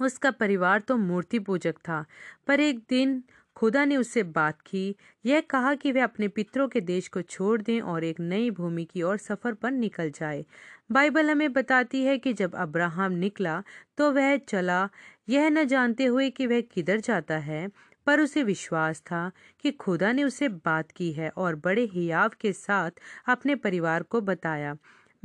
उसका 0.00 0.30
परिवार 0.30 0.80
तो 0.80 0.96
मूर्ति 0.96 1.38
पूजक 1.38 1.78
था, 1.78 2.04
पर 2.46 2.60
एक 2.60 2.78
दिन 2.88 3.22
खुदा 3.56 3.84
ने 3.84 3.96
उससे 3.96 4.22
बात 4.22 4.60
की, 4.60 4.94
यह 5.24 5.40
कहा 5.40 5.74
कि 5.74 5.92
वह 5.92 6.04
अपने 6.04 6.28
पितरों 6.28 6.66
के 6.68 6.80
देश 6.80 7.08
को 7.08 7.22
छोड़ 7.22 7.60
दें 7.62 7.80
और 7.80 8.04
एक 8.04 8.20
नई 8.20 8.50
भूमि 8.50 8.84
की 8.84 9.02
ओर 9.02 9.16
सफ़र 9.18 9.54
पर 9.54 9.70
निकल 9.70 10.10
जाए। 10.10 10.44
बाइबल 10.92 11.30
हमें 11.30 11.52
बताती 11.52 12.02
है 12.04 12.18
कि 12.18 12.32
जब 12.32 12.54
अब्राहम 12.54 13.12
निकला 13.12 13.62
तो 13.98 14.10
वह 14.12 14.36
चला, 14.38 14.88
यह 15.28 15.48
न 15.50 15.64
जानते 15.64 16.04
हुए 16.04 16.30
कि 16.30 16.46
वह 16.46 16.60
किधर 16.60 17.00
जाता 17.00 17.36
है, 17.38 17.68
पर 18.06 18.20
उसे 18.20 18.42
विश्वास 18.42 19.00
था 19.00 19.30
कि 19.60 19.70
खुदा 19.72 20.12
ने 20.12 20.24
उसे 20.24 20.48
बात 20.48 20.90
की 20.90 21.10
है 21.12 21.28
और 21.28 21.54
बड़े 21.56 21.84
हियाव 21.84 22.32
के 22.40 22.52
साथ 22.52 23.00
अपने 23.28 23.54
परिवार 23.54 24.02
को 24.02 24.20
बताया। 24.20 24.76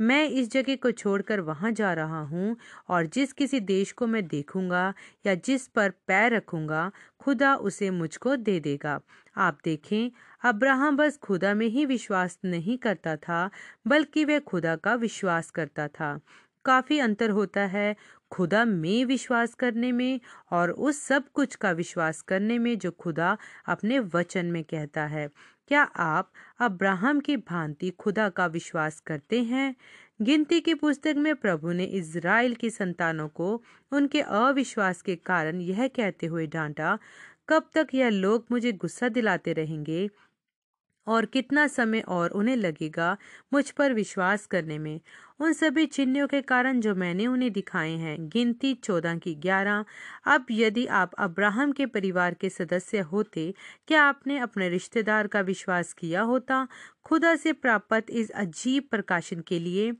मैं 0.02 0.24
इस 0.28 0.50
जगह 0.52 0.76
को 0.76 0.90
छोड़कर 0.90 1.40
वहाँ 1.40 1.70
जा 1.72 1.92
रहा 1.92 2.20
हूँ, 2.20 2.56
और 2.88 3.06
जिस 3.06 3.32
किसी 3.32 3.60
देश 3.60 3.92
को 3.92 4.06
मैं 4.06 4.26
देखूँगा 4.26 4.92
या 5.26 5.34
जिस 5.34 5.66
पर 5.68 5.90
पैर 6.08 6.34
रखूँगा, 6.34 6.90
खुदा 7.20 7.54
उसे 7.56 7.90
मुझको 7.90 8.36
दे 8.36 8.58
देगा। 8.60 9.00
आप 9.36 9.58
देखें, 9.64 10.10
अब्राहम 10.44 10.96
बस 10.96 11.18
खुदा 11.18 11.54
में 11.54 11.66
ही 11.66 11.84
विश्वास 11.86 12.38
नहीं 12.44 12.78
करता 12.78 13.16
था, 13.16 13.48
बल्कि 13.86 14.24
वह 14.24 14.38
खुदा 14.38 14.76
का 14.76 14.94
विश्वास 14.94 15.50
करता 15.50 15.88
था। 15.88 16.18
काफ़ी 16.64 16.98
अंतर 16.98 17.30
होता 17.30 17.60
है 17.66 17.94
खुदा 18.30 18.64
में 18.64 19.04
विश्वास 19.04 19.54
करने 19.54 19.92
में 19.92 20.20
और 20.50 20.70
उस 20.70 21.00
सब 21.02 21.28
कुछ 21.34 21.54
का 21.54 21.70
विश्वास 21.72 22.20
करने 22.22 22.58
में 22.58 22.78
जो 22.78 22.90
खुदा 22.90 23.36
अपने 23.66 23.98
वचन 24.14 24.46
में 24.46 24.62
कहता 24.64 25.06
है। 25.06 25.28
क्या 25.68 25.82
आप 25.82 26.30
अब्राहम 26.60 27.20
की 27.20 27.36
भांति 27.36 27.90
खुदा 27.90 28.28
का 28.28 28.46
विश्वास 28.46 29.00
करते 29.00 29.42
हैं? 29.42 29.74
गिनती 30.22 30.60
की 30.60 30.74
पुस्तक 30.74 31.14
में 31.16 31.34
प्रभु 31.36 31.72
ने 31.72 31.84
इज़राइल 31.84 32.54
की 32.54 32.70
संतानों 32.70 33.28
को 33.28 33.62
उनके 33.92 34.20
अविश्वास 34.20 35.02
के 35.02 35.16
कारण 35.16 35.60
यह 35.60 35.86
कहते 35.88 36.26
हुए 36.26 36.46
डांटा, 36.46 36.98
कब 37.48 37.70
तक 37.74 37.88
यह 37.94 38.08
लोग 38.10 38.46
मुझे 38.50 38.72
गुस्सा 38.72 39.08
दिलाते 39.08 39.52
रहेंगे? 39.52 40.08
और 41.06 41.26
कितना 41.26 41.66
समय 41.66 42.00
और 42.00 42.30
उन्हें 42.30 42.56
लगेगा 42.56 43.16
मुझ 43.52 43.70
पर 43.70 43.92
विश्वास 43.92 44.46
करने 44.46 44.78
में। 44.78 45.00
उन 45.40 45.52
सभी 45.52 45.86
चिन्हों 45.86 46.26
के 46.26 46.42
कारण 46.42 46.80
जो 46.80 46.94
मैंने 46.94 47.26
उन्हें 47.26 47.52
दिखाए 47.52 47.90
हैं, 47.90 48.28
गिनती 48.28 48.74
चौदह 48.74 49.18
की 49.18 49.34
ग्यारह। 49.34 49.84
अब 50.26 50.46
यदि 50.50 50.86
आप 50.86 51.14
अब्राहम 51.18 51.72
के 51.72 51.86
परिवार 51.86 52.34
के 52.34 52.48
सदस्य 52.48 52.98
होते, 52.98 53.54
क्या 53.88 54.02
आपने 54.02 54.38
अपने 54.38 54.68
रिश्तेदार 54.68 55.26
का 55.26 55.40
विश्वास 55.40 55.92
किया 55.92 56.22
होता, 56.22 56.68
खुदा 57.04 57.36
से 57.36 57.52
प्राप्त 57.52 58.10
इस 58.10 58.30
अजीब 58.30 58.84
प्रकाशन 58.90 59.40
के 59.40 59.58
लिए? 59.58 59.92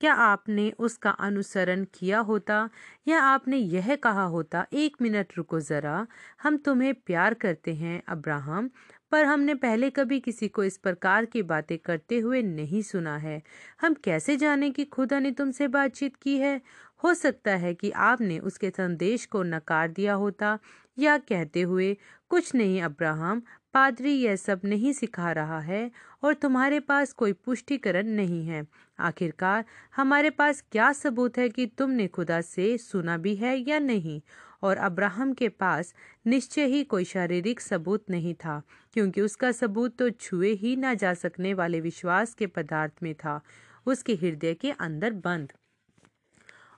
क्या 0.00 0.14
आपने 0.14 0.72
उसका 0.78 1.10
अनुसरण 1.10 1.84
किया 1.84 2.18
होता, 2.18 2.70
या 3.08 3.22
आपने 3.22 3.56
यह 3.56 3.96
कहा 3.96 4.22
होता, 4.22 4.66
एक 4.72 4.96
मिनट 5.02 5.26
रुको 5.36 5.60
ज़रा, 5.60 6.06
हम 6.42 6.56
तुम्हें 6.56 6.94
प्यार 6.94 7.34
करते 7.34 7.74
हैं, 7.74 8.02
अब्राहम 8.08 8.70
पर 9.12 9.24
हमने 9.24 9.54
पहले 9.54 9.90
कभी 9.90 10.20
किसी 10.20 10.48
को 10.48 10.64
इस 10.64 10.76
प्रकार 10.76 11.24
की 11.24 11.42
बातें 11.42 11.78
करते 11.78 12.18
हुए 12.18 12.42
नहीं 12.42 12.82
सुना 12.82 13.16
है। 13.16 13.42
हम 13.80 13.94
कैसे 13.94 14.36
जाने 14.36 14.70
कि 14.70 14.84
खुदा 14.84 15.18
ने 15.18 15.30
तुमसे 15.30 15.68
बातचीत 15.68 16.16
की 16.16 16.36
है? 16.38 16.60
हो 17.04 17.14
सकता 17.14 17.56
है 17.56 17.74
कि 17.74 17.90
आपने 17.90 18.38
उसके 18.38 18.70
संदेश 18.70 19.26
को 19.26 19.42
नकार 19.42 19.88
दिया 19.88 20.14
होता 20.14 20.58
या 20.98 21.16
कहते 21.18 21.62
हुए, 21.62 21.96
कुछ 22.28 22.54
नहीं, 22.54 22.82
अब्राहम, 22.82 23.42
पादरी 23.74 24.12
यह 24.12 24.36
सब 24.36 24.60
नहीं 24.64 24.92
सिखा 24.92 25.32
रहा 25.32 25.60
है 25.60 25.90
और 26.22 26.34
तुम्हारे 26.34 26.80
पास 26.80 27.12
कोई 27.12 27.32
पुष्टिकरण 27.32 28.06
नहीं 28.06 28.46
है। 28.46 28.66
आखिरकार, 28.98 29.64
हमारे 29.96 30.30
पास 30.30 30.64
क्या 30.72 30.92
सबूत 30.92 31.38
है 31.38 31.48
कि 31.48 31.66
तुमने 31.66 32.06
खुदा 32.08 32.40
से 32.40 32.76
सुना 32.78 33.16
भी 33.18 33.34
है 33.36 33.56
या 33.68 33.78
नहीं? 33.78 34.20
और 34.62 34.76
अब्राहम 34.76 35.32
के 35.32 35.48
पास 35.48 35.94
निश्चय 36.26 36.66
ही 36.66 36.82
कोई 36.84 37.04
शारीरिक 37.04 37.60
सबूत 37.60 38.10
नहीं 38.10 38.34
था, 38.34 38.62
क्योंकि 38.92 39.20
उसका 39.20 39.52
सबूत 39.52 39.96
तो 39.98 40.10
छुए 40.10 40.52
ही 40.52 40.74
ना 40.76 40.94
जा 40.94 41.14
सकने 41.14 41.54
वाले 41.54 41.80
विश्वास 41.80 42.34
के 42.34 42.46
पदार्थ 42.46 43.02
में 43.02 43.14
था, 43.14 43.40
उसके 43.86 44.14
हृदय 44.14 44.54
के 44.54 44.70
अंदर 44.70 45.12
बंद। 45.24 45.52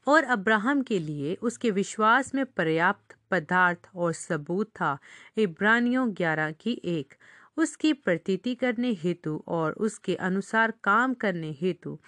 और 0.06 0.24
अब्राहम 0.24 0.82
के 0.82 0.98
लिए 0.98 1.34
उसके 1.34 1.70
विश्वास 1.70 2.34
में 2.34 2.44
पर्याप्त 2.46 3.16
पदार्थ 3.30 3.88
और 3.96 4.12
सबूत 4.12 4.68
था, 4.70 4.98
इब्रानियों 5.36 6.08
ग्यारह 6.16 6.52
की 6.52 6.80
एक। 6.84 7.14
उसकी 7.56 7.92
प्रतीति 7.92 8.54
करने 8.54 8.92
हेतु 8.92 9.42
और 9.48 9.72
उसके 9.72 10.14
अनुसार 10.14 10.72
काम 10.84 11.14
करने 11.14 11.50
हेतु 11.60 11.98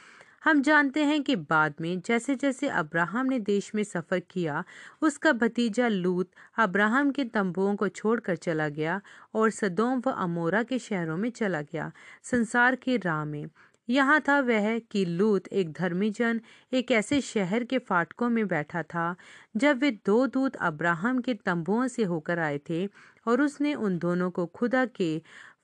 हम 0.42 0.60
जानते 0.62 1.04
हैं 1.04 1.22
कि 1.22 1.34
बाद 1.36 1.74
में 1.80 2.00
जैसे 2.00 2.34
जैसे 2.34 2.68
अब्राहम 2.68 3.26
ने 3.26 3.38
देश 3.38 3.70
में 3.74 3.82
सफ़र 3.84 4.20
किया, 4.20 4.64
उसका 5.02 5.32
भतीजा 5.32 5.88
लूत 5.88 6.30
अब्राहम 6.58 7.10
के 7.10 7.24
तंबुओं 7.24 7.74
को 7.76 7.88
छोड़कर 7.88 8.36
चला 8.36 8.68
गया 8.68 9.00
और 9.34 9.50
सदोम 9.50 10.02
व 10.06 10.10
अमोरा 10.10 10.62
के 10.62 10.78
शहरों 10.78 11.16
में 11.16 11.28
चला 11.30 11.60
गया, 11.62 11.90
संसार 12.22 12.74
के 12.74 12.96
राह 12.96 13.24
में। 13.24 13.44
यहाँ 13.88 14.20
था 14.20 14.38
वह 14.40 14.78
कि 14.78 15.04
लूत 15.04 15.48
एक 15.48 15.72
धर्मी 15.72 16.10
जन, 16.10 16.40
एक 16.72 16.90
ऐसे 16.90 17.20
शहर 17.20 17.64
के 17.64 17.78
फाटकों 17.78 18.28
में 18.30 18.46
बैठा 18.48 18.82
था, 18.82 19.14
जब 19.56 19.78
वे 19.78 19.90
दो 20.06 20.26
दूत 20.26 20.56
अब्राहम 20.56 21.20
के 21.20 21.34
तंबुओं 21.34 21.86
से 21.86 22.02
होकर 22.02 22.38
आए 22.38 22.60
थे 22.70 22.86
और 23.26 23.42
उसने 23.42 23.74
उन 23.74 23.98
दोनों 23.98 24.30
को 24.30 24.46
खुदा 24.46 24.84
के 24.86 25.20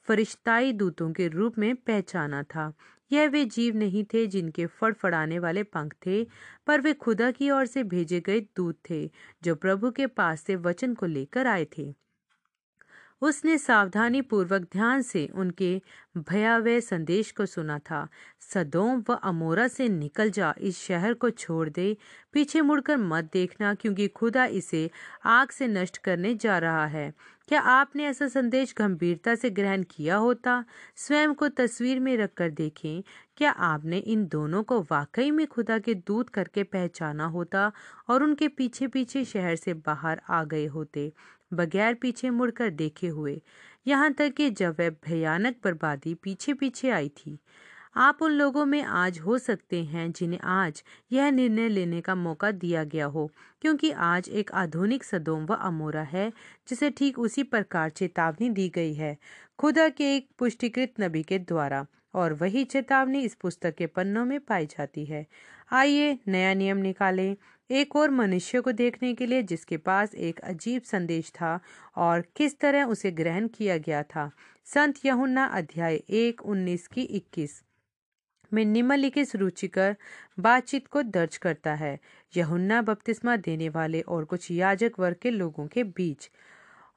फरिश्ताई 0.08 0.72
दूतों 0.72 1.12
के 1.12 1.28
रूप 1.28 1.58
में 1.58 1.74
पहचाना 1.76 2.42
था। 2.42 2.72
यह 3.12 3.28
वे 3.28 3.44
जीव 3.44 3.76
नहीं 3.76 4.04
थे 4.04 4.26
जिनके 4.26 4.66
फड़फड़ाने 4.66 5.38
वाले 5.38 5.62
पंख 5.62 5.94
थे, 6.06 6.24
पर 6.66 6.80
वे 6.80 6.92
खुदा 6.94 7.30
की 7.30 7.50
ओर 7.50 7.66
से 7.66 7.84
भेजे 7.84 8.20
गए 8.20 8.40
दूत 8.56 8.78
थे, 8.90 9.10
जो 9.42 9.54
प्रभु 9.54 9.90
के 9.90 10.06
पास 10.06 10.42
से 10.42 10.56
वचन 10.56 10.94
को 10.94 11.06
लेकर 11.06 11.46
आए 11.46 11.66
थे। 11.78 11.94
उसने 13.22 13.56
सावधानी 13.58 14.20
पूर्वक 14.22 14.62
ध्यान 14.62 15.02
से 15.02 15.26
उनके 15.34 15.80
भयावह 16.18 16.80
संदेश 16.80 17.30
को 17.30 17.46
सुना 17.46 17.78
था। 17.78 18.06
सदोम 18.40 19.02
व 19.10 19.14
अमोरा 19.14 19.66
से 19.68 19.88
निकल 19.88 20.30
जा, 20.30 20.54
इस 20.58 20.78
शहर 20.78 21.14
को 21.14 21.30
छोड़ 21.30 21.68
दे। 21.68 21.96
पीछे 22.32 22.60
मुड़कर 22.60 22.96
मत 22.96 23.30
देखना, 23.32 23.74
क्योंकि 23.74 24.08
खुदा 24.08 24.44
इसे 24.46 24.90
आग 25.24 25.50
से 25.50 25.68
नष्ट 25.68 25.98
करने 25.98 26.34
जा 26.34 26.58
रहा 26.58 26.86
है। 26.86 27.12
क्या 27.48 27.60
आपने 27.60 28.04
ऐसा 28.04 28.28
संदेश 28.28 28.74
गंभीरता 28.78 29.34
से 29.34 29.50
ग्रहण 29.50 29.82
किया 29.90 30.16
होता? 30.16 30.64
स्वयं 30.96 31.34
को 31.34 31.48
तस्वीर 31.48 32.00
में 32.00 32.16
रखकर 32.16 32.50
देखें। 32.50 33.02
क्या 33.36 33.50
आपने 33.50 33.98
इन 33.98 34.26
दोनों 34.26 34.62
को 34.62 34.80
वाकई 34.82 35.30
में 35.30 35.46
खुदा 35.46 35.78
के 35.78 35.94
दूत 35.94 36.28
करके 36.28 36.62
पहचाना 36.62 37.26
होता 37.26 37.72
और 38.08 38.22
उनके 38.22 38.48
पीछे 38.48 38.86
पीछे 38.86 39.24
शहर 39.24 39.56
से 39.56 39.74
बाहर 39.74 40.20
आ 40.30 40.44
गए 40.44 40.66
होते? 40.66 41.12
बगैर 41.52 41.94
पीछे 41.94 42.30
मुड़कर 42.30 42.70
देखे 42.70 43.06
हुए, 43.08 43.40
यहाँ 43.86 44.12
तक 44.12 44.34
कि 44.34 44.50
जब 44.50 44.76
वह 44.80 44.90
भयानक 45.06 45.56
बर्बादी 45.64 46.14
पीछे 46.14 46.52
पीछे 46.52 46.90
आई 46.90 47.08
थी। 47.08 47.38
आप 47.96 48.18
उन 48.22 48.32
लोगों 48.32 48.64
में 48.66 48.82
आज 48.82 49.18
हो 49.18 49.38
सकते 49.38 49.82
हैं 49.84 50.10
जिन्हें 50.12 50.40
आज 50.40 50.82
यह 51.12 51.30
निर्णय 51.30 51.68
लेने 51.68 52.00
का 52.00 52.14
मौका 52.14 52.50
दिया 52.50 52.84
गया 52.84 53.06
हो, 53.06 53.30
क्योंकि 53.62 53.90
आज 53.90 54.28
एक 54.28 54.52
आधुनिक 54.52 55.04
सदोम 55.04 55.46
व 55.46 55.54
अमोरा 55.54 56.02
है, 56.02 56.30
जिसे 56.68 56.90
ठीक 56.90 57.18
उसी 57.18 57.42
प्रकार 57.42 57.90
चेतावनी 57.90 58.50
दी 58.50 58.68
गई 58.68 58.94
है, 58.94 59.16
खुदा 59.58 59.88
के 59.88 60.14
एक 60.16 60.28
पुष्टिकृत 60.38 61.00
नबी 61.00 61.22
के 61.22 61.38
द्वारा, 61.38 61.86
और 62.14 62.32
वही 62.32 62.64
चेतावनी 62.64 63.20
इस 63.20 63.34
पुस्तक 63.34 63.74
के 63.74 63.86
पन्नों 63.86 64.24
में 64.24 64.38
पाई 64.40 64.66
जाती 64.66 65.04
है। 65.04 65.26
आइए 65.72 66.18
नया 66.28 66.52
नियम 66.54 66.76
निकालें 66.76 67.36
एक 67.70 67.96
और 67.96 68.10
मनुष्य 68.10 68.60
को 68.60 68.72
देखने 68.72 69.14
के 69.14 69.26
लिए 69.26 69.42
जिसके 69.42 69.76
पास 69.76 70.14
एक 70.14 70.40
अजीब 70.40 70.82
संदेश 70.82 71.30
था 71.30 71.60
और 71.96 72.24
किस 72.36 72.58
तरह 72.60 72.84
उसे 72.84 73.10
ग्रहण 73.10 73.48
किया 73.48 73.78
गया 73.78 74.02
था। 74.02 74.30
संत 74.64 74.94
यहुन्ना 75.04 75.44
अध्याय 75.44 75.94
एक, 75.94 76.42
उन्नीस 76.42 76.88
की 76.88 77.02
इक्कीस। 77.02 77.62
में 78.52 78.64
निम्नलिखित 78.64 79.36
रुचिकर 79.36 79.96
बातचीत 80.40 80.86
को 80.86 81.02
दर्ज 81.02 81.36
करता 81.36 81.74
है। 81.74 81.98
यहुन्ना 82.36 82.82
बपतिस्मा 82.82 83.36
देने 83.36 83.68
वाले 83.68 84.00
और 84.00 84.24
कुछ 84.24 84.50
याजक 84.50 84.92
वर्ग 84.98 85.16
के 85.22 85.30
लोगों 85.30 85.66
के 85.66 85.84
बीच। 85.84 86.30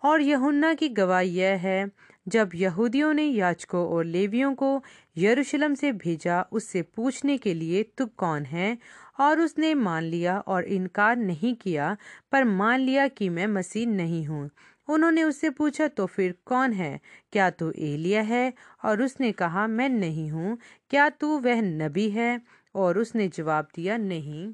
और 0.03 0.21
यहुन्ना 0.21 0.73
की 0.73 0.89
गवाही 0.89 1.29
यह 1.29 1.57
है 1.57 1.91
जब 2.27 2.49
यहूदियों 2.55 3.13
ने 3.13 3.23
याचकों 3.23 3.87
और 3.87 4.05
लेवियों 4.05 4.55
को 4.55 4.83
यरूशलेम 5.17 5.73
से 5.73 5.91
भेजा, 5.91 6.41
उससे 6.51 6.81
पूछने 6.81 7.37
के 7.37 7.53
लिए 7.53 7.83
तू 7.83 8.05
कौन 8.05 8.45
है? 8.45 8.77
और 9.19 9.39
उसने 9.39 9.73
मान 9.73 10.03
लिया 10.03 10.39
और 10.39 10.63
इनकार 10.63 11.15
नहीं 11.15 11.55
किया, 11.55 11.97
पर 12.31 12.43
मान 12.43 12.79
लिया 12.79 13.07
कि 13.07 13.29
मैं 13.29 13.47
मसीह 13.47 13.87
नहीं 13.87 14.25
हूँ। 14.25 14.49
उन्होंने 14.89 15.23
उससे 15.23 15.49
पूछा 15.49 15.87
तो 15.87 16.05
फिर 16.05 16.35
कौन 16.45 16.73
है? 16.73 16.99
क्या 17.31 17.49
तू 17.49 17.71
एलिया 17.71 18.21
है? 18.21 18.53
और 18.85 19.01
उसने 19.01 19.31
कहा, 19.31 19.67
मैं 19.67 19.89
नहीं 19.89 20.31
हूँ। 20.31 20.57
क्या 20.89 21.09
तू 21.09 21.39
वह 21.39 21.61
नबी 21.61 22.09
है? 22.09 22.41
और 22.75 22.97
उसने 22.97 23.27
जवाब 23.27 23.67
दिया, 23.75 23.97
नहीं। 23.97 24.53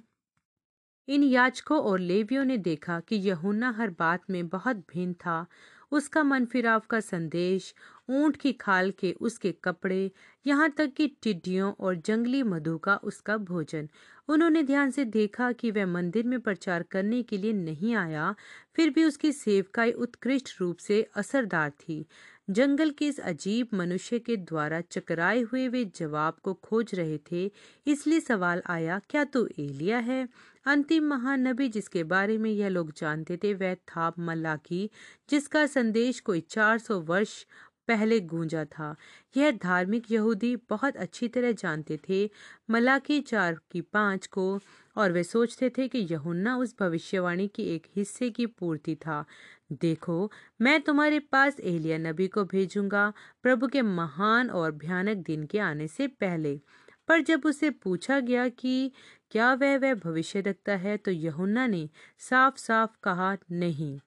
इन 1.08 1.24
याचकों 1.24 1.80
और 1.80 2.00
लेवियों 2.00 2.46
ने 2.46 2.58
देखा 2.58 3.00
कि 3.00 3.16
यहुन्ना 3.16 3.72
हर 3.72 3.90
बात 3.90 4.22
में 4.30 4.48
बहुत 4.48 4.76
भिन्न 4.76 5.14
था। 5.14 5.46
उसका 5.92 6.24
मनफिराव 6.24 6.82
का 6.90 7.00
संदेश, 7.00 7.74
ऊँट 8.10 8.38
की 8.38 8.52
खाल 8.54 8.92
के 8.92 9.12
उसके 9.12 9.52
कपड़े, 9.64 10.12
यहाँ 10.46 10.70
तक 10.70 10.94
कि 10.94 11.08
टिड्डियों 11.24 11.72
और 11.80 11.96
जंगली 11.96 12.44
मधु 12.44 12.78
का 12.78 12.96
उसका 12.96 13.38
भोजन। 13.38 13.90
उन्होंने 14.30 14.64
ध्यान 14.64 14.92
से 14.92 15.06
देखा 15.06 15.52
कि 15.52 15.72
वह 15.72 15.86
मंदिर 15.86 16.26
में 16.28 16.40
प्रचार 16.40 16.84
करने 16.84 17.22
के 17.24 17.38
लिए 17.38 17.54
नहीं 17.54 17.96
आया, 17.96 18.34
फिर 18.76 18.90
भी 18.90 19.04
उसकी 19.04 19.32
सेवकाई 19.32 19.92
उत्कृष्ट 19.92 20.50
रूप 20.62 20.78
से 20.78 21.06
असरदार 21.16 21.70
थी। 21.70 22.06
जंगल 22.50 22.90
के 22.90 23.08
इस 23.08 23.20
अजीब 23.20 23.70
मनुष्य 23.74 24.20
के 24.20 24.36
द्वारा 24.38 24.80
चकराए 24.82 25.40
हुए 25.42 25.68
वे 25.68 25.84
जवाब 25.96 26.36
को 26.44 26.54
खोज 26.54 26.94
रहे 26.96 27.18
थे, 27.32 27.52
इसलिए 27.88 28.20
सवाल 28.20 28.62
आया, 28.70 29.00
क्या 29.10 29.24
तू 29.24 29.46
एलिया 29.60 29.98
है? 30.00 30.28
अंतिम 30.68 31.04
महानबी 31.04 31.70
जिसके 31.70 32.04
बारे 32.04 32.38
में 32.38 32.52
यह 32.52 32.68
लोग 32.70 32.92
जानते 32.98 33.38
थे, 33.38 33.54
वह 33.54 33.76
था 33.76 34.14
मलाकी 34.20 34.90
जिसका 35.30 35.66
संदेश 35.66 36.20
कोई 36.20 36.40
400 36.40 37.00
वर्ष 37.02 37.46
पहले 37.88 38.20
गूंजा 38.20 38.66
था। 38.66 38.96
यह 39.38 39.52
धार्मिक 39.52 40.12
यहूदी 40.12 40.56
बहुत 40.56 40.98
अच्छी 40.98 41.28
तरह 41.28 41.52
जानते 41.52 42.00
थे। 42.10 42.30
मलाकी 42.70 43.20
चार 43.22 43.60
की 43.72 43.82
पाँच 43.82 44.28
को, 44.28 44.60
और 44.98 45.12
वे 45.12 45.24
सोचते 45.24 45.70
थे 45.70 45.88
कि 45.88 46.08
यहुन्ना 46.12 46.58
उस 46.58 46.76
भविष्यवाणी 46.80 47.48
की 47.48 47.64
एक 47.64 47.88
हिस्से 47.96 48.30
की 48.30 48.46
पूर्ति 48.46 48.96
था। 48.96 49.26
देखो, 49.72 50.32
मैं 50.62 50.82
तुम्हारे 50.82 51.20
पास 51.20 51.60
एलिया 51.60 51.98
नबी 51.98 52.28
को 52.28 52.44
भेजूँगा, 52.44 53.14
प्रभु 53.44 53.68
के 53.68 53.82
महान 53.82 54.50
और 54.50 54.72
भयानक 54.72 55.18
दिन 55.18 55.44
के 55.44 55.60
आने 55.60 55.88
से 55.88 56.08
पहले। 56.08 56.60
पर 57.08 57.22
जब 57.22 57.46
उसे 57.46 57.70
पूछा 57.70 58.20
गया 58.20 58.48
कि 58.50 58.92
क्या 59.32 59.54
वह 59.54 59.78
वह 59.78 59.94
भविष्य 59.96 60.42
रखता 60.42 60.76
है 60.78 60.98
तो 60.98 61.12
यहुन्ना 61.12 61.68
ने 61.68 61.90
साफ़ 62.20 62.58
साफ़ 62.58 62.98
कहा, 63.04 63.36
नहीं। 63.52 64.00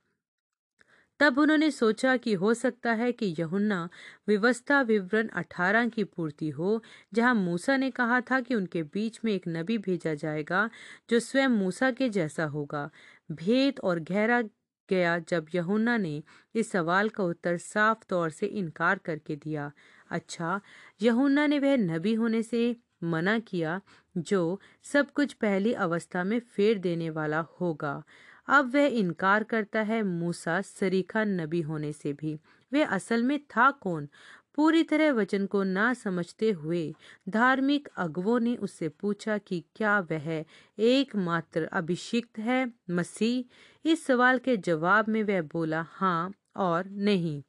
तब 1.21 1.39
उन्होंने 1.39 1.71
सोचा 1.71 2.17
कि 2.17 2.33
हो 2.35 2.53
सकता 2.55 2.93
है 2.93 3.11
कि 3.13 3.27
यहुन्ना 3.39 3.89
व्यवस्था 4.29 4.81
विवरण 4.83 5.29
18 5.35 5.89
की 5.89 6.05
पूर्ति 6.05 6.49
हो, 6.51 6.83
जहाँ 7.15 7.35
मूसा 7.35 7.77
ने 7.77 7.91
कहा 7.91 8.21
था 8.21 8.41
कि 8.41 8.55
उनके 8.55 8.83
बीच 8.85 9.21
में 9.25 9.33
एक 9.33 9.45
नबी 9.49 9.79
भेजा 9.79 10.15
जाएगा, 10.15 10.69
जो 11.11 11.21
स्वयं 11.21 11.49
मूसा 11.51 11.91
के 11.91 12.09
जैसा 12.09 12.45
होगा। 12.47 12.89
भेद 13.33 13.81
और 13.85 14.01
गहरा 14.01 14.41
गया 14.89 15.19
जब 15.19 15.47
यहुन्ना 15.55 15.97
ने 15.99 16.23
इस 16.55 16.71
सवाल 16.73 17.09
का 17.09 17.25
उत्तर 17.25 17.57
साफ़ 17.59 18.05
तौर 18.09 18.31
से 18.31 18.47
इनकार 18.47 18.99
करके 18.99 19.37
दिया। 19.37 19.71
अच्छा 20.11 20.61
यहुन्ना 21.03 21.47
ने 21.47 21.59
वह 21.59 21.77
नबी 21.79 22.15
होने 22.15 22.43
से 22.43 22.75
मना 23.03 23.39
किया, 23.39 23.81
जो 24.19 24.61
सब 24.83 25.11
कुछ 25.11 25.33
पहली 25.33 25.73
अवस्था 25.73 26.25
में 26.25 26.41
फेर 26.41 26.79
देने 26.79 27.11
वाला 27.11 27.47
होगा। 27.61 28.03
अब 28.49 28.75
वह 28.75 28.87
इनकार 28.87 29.45
करता 29.45 29.81
है 29.81 30.03
मूसा 30.03 30.61
सरीखा 30.61 31.25
नबी 31.25 31.61
होने 31.61 31.93
से 31.93 32.13
भी। 32.13 32.41
वह 32.73 32.87
असल 32.87 33.23
में 33.23 33.39
था 33.39 33.71
कौन? 33.71 34.09
पूरी 34.55 34.83
तरह 34.83 35.13
वचन 35.13 35.47
को 35.47 35.63
ना 35.63 35.95
समझते 35.95 36.51
हुए 36.51 36.95
धार्मिक 37.29 37.89
अगुवों 37.97 38.41
ने 38.41 38.57
उससे 38.57 38.89
पूछा 38.89 39.39
कि 39.39 39.65
क्या 39.77 40.01
वह 40.01 40.45
एकमात्र 40.79 41.65
अभिषिक्त 41.65 42.39
है, 42.39 42.73
मसीह? 42.91 43.45
इस 43.91 44.07
सवाल 44.07 44.39
के 44.39 44.57
जवाब 44.57 45.09
में 45.09 45.23
वह 45.23 45.43
बोला 45.43 45.87
हाँ 45.89 46.33
और 46.57 46.89
नहीं। 46.89 47.43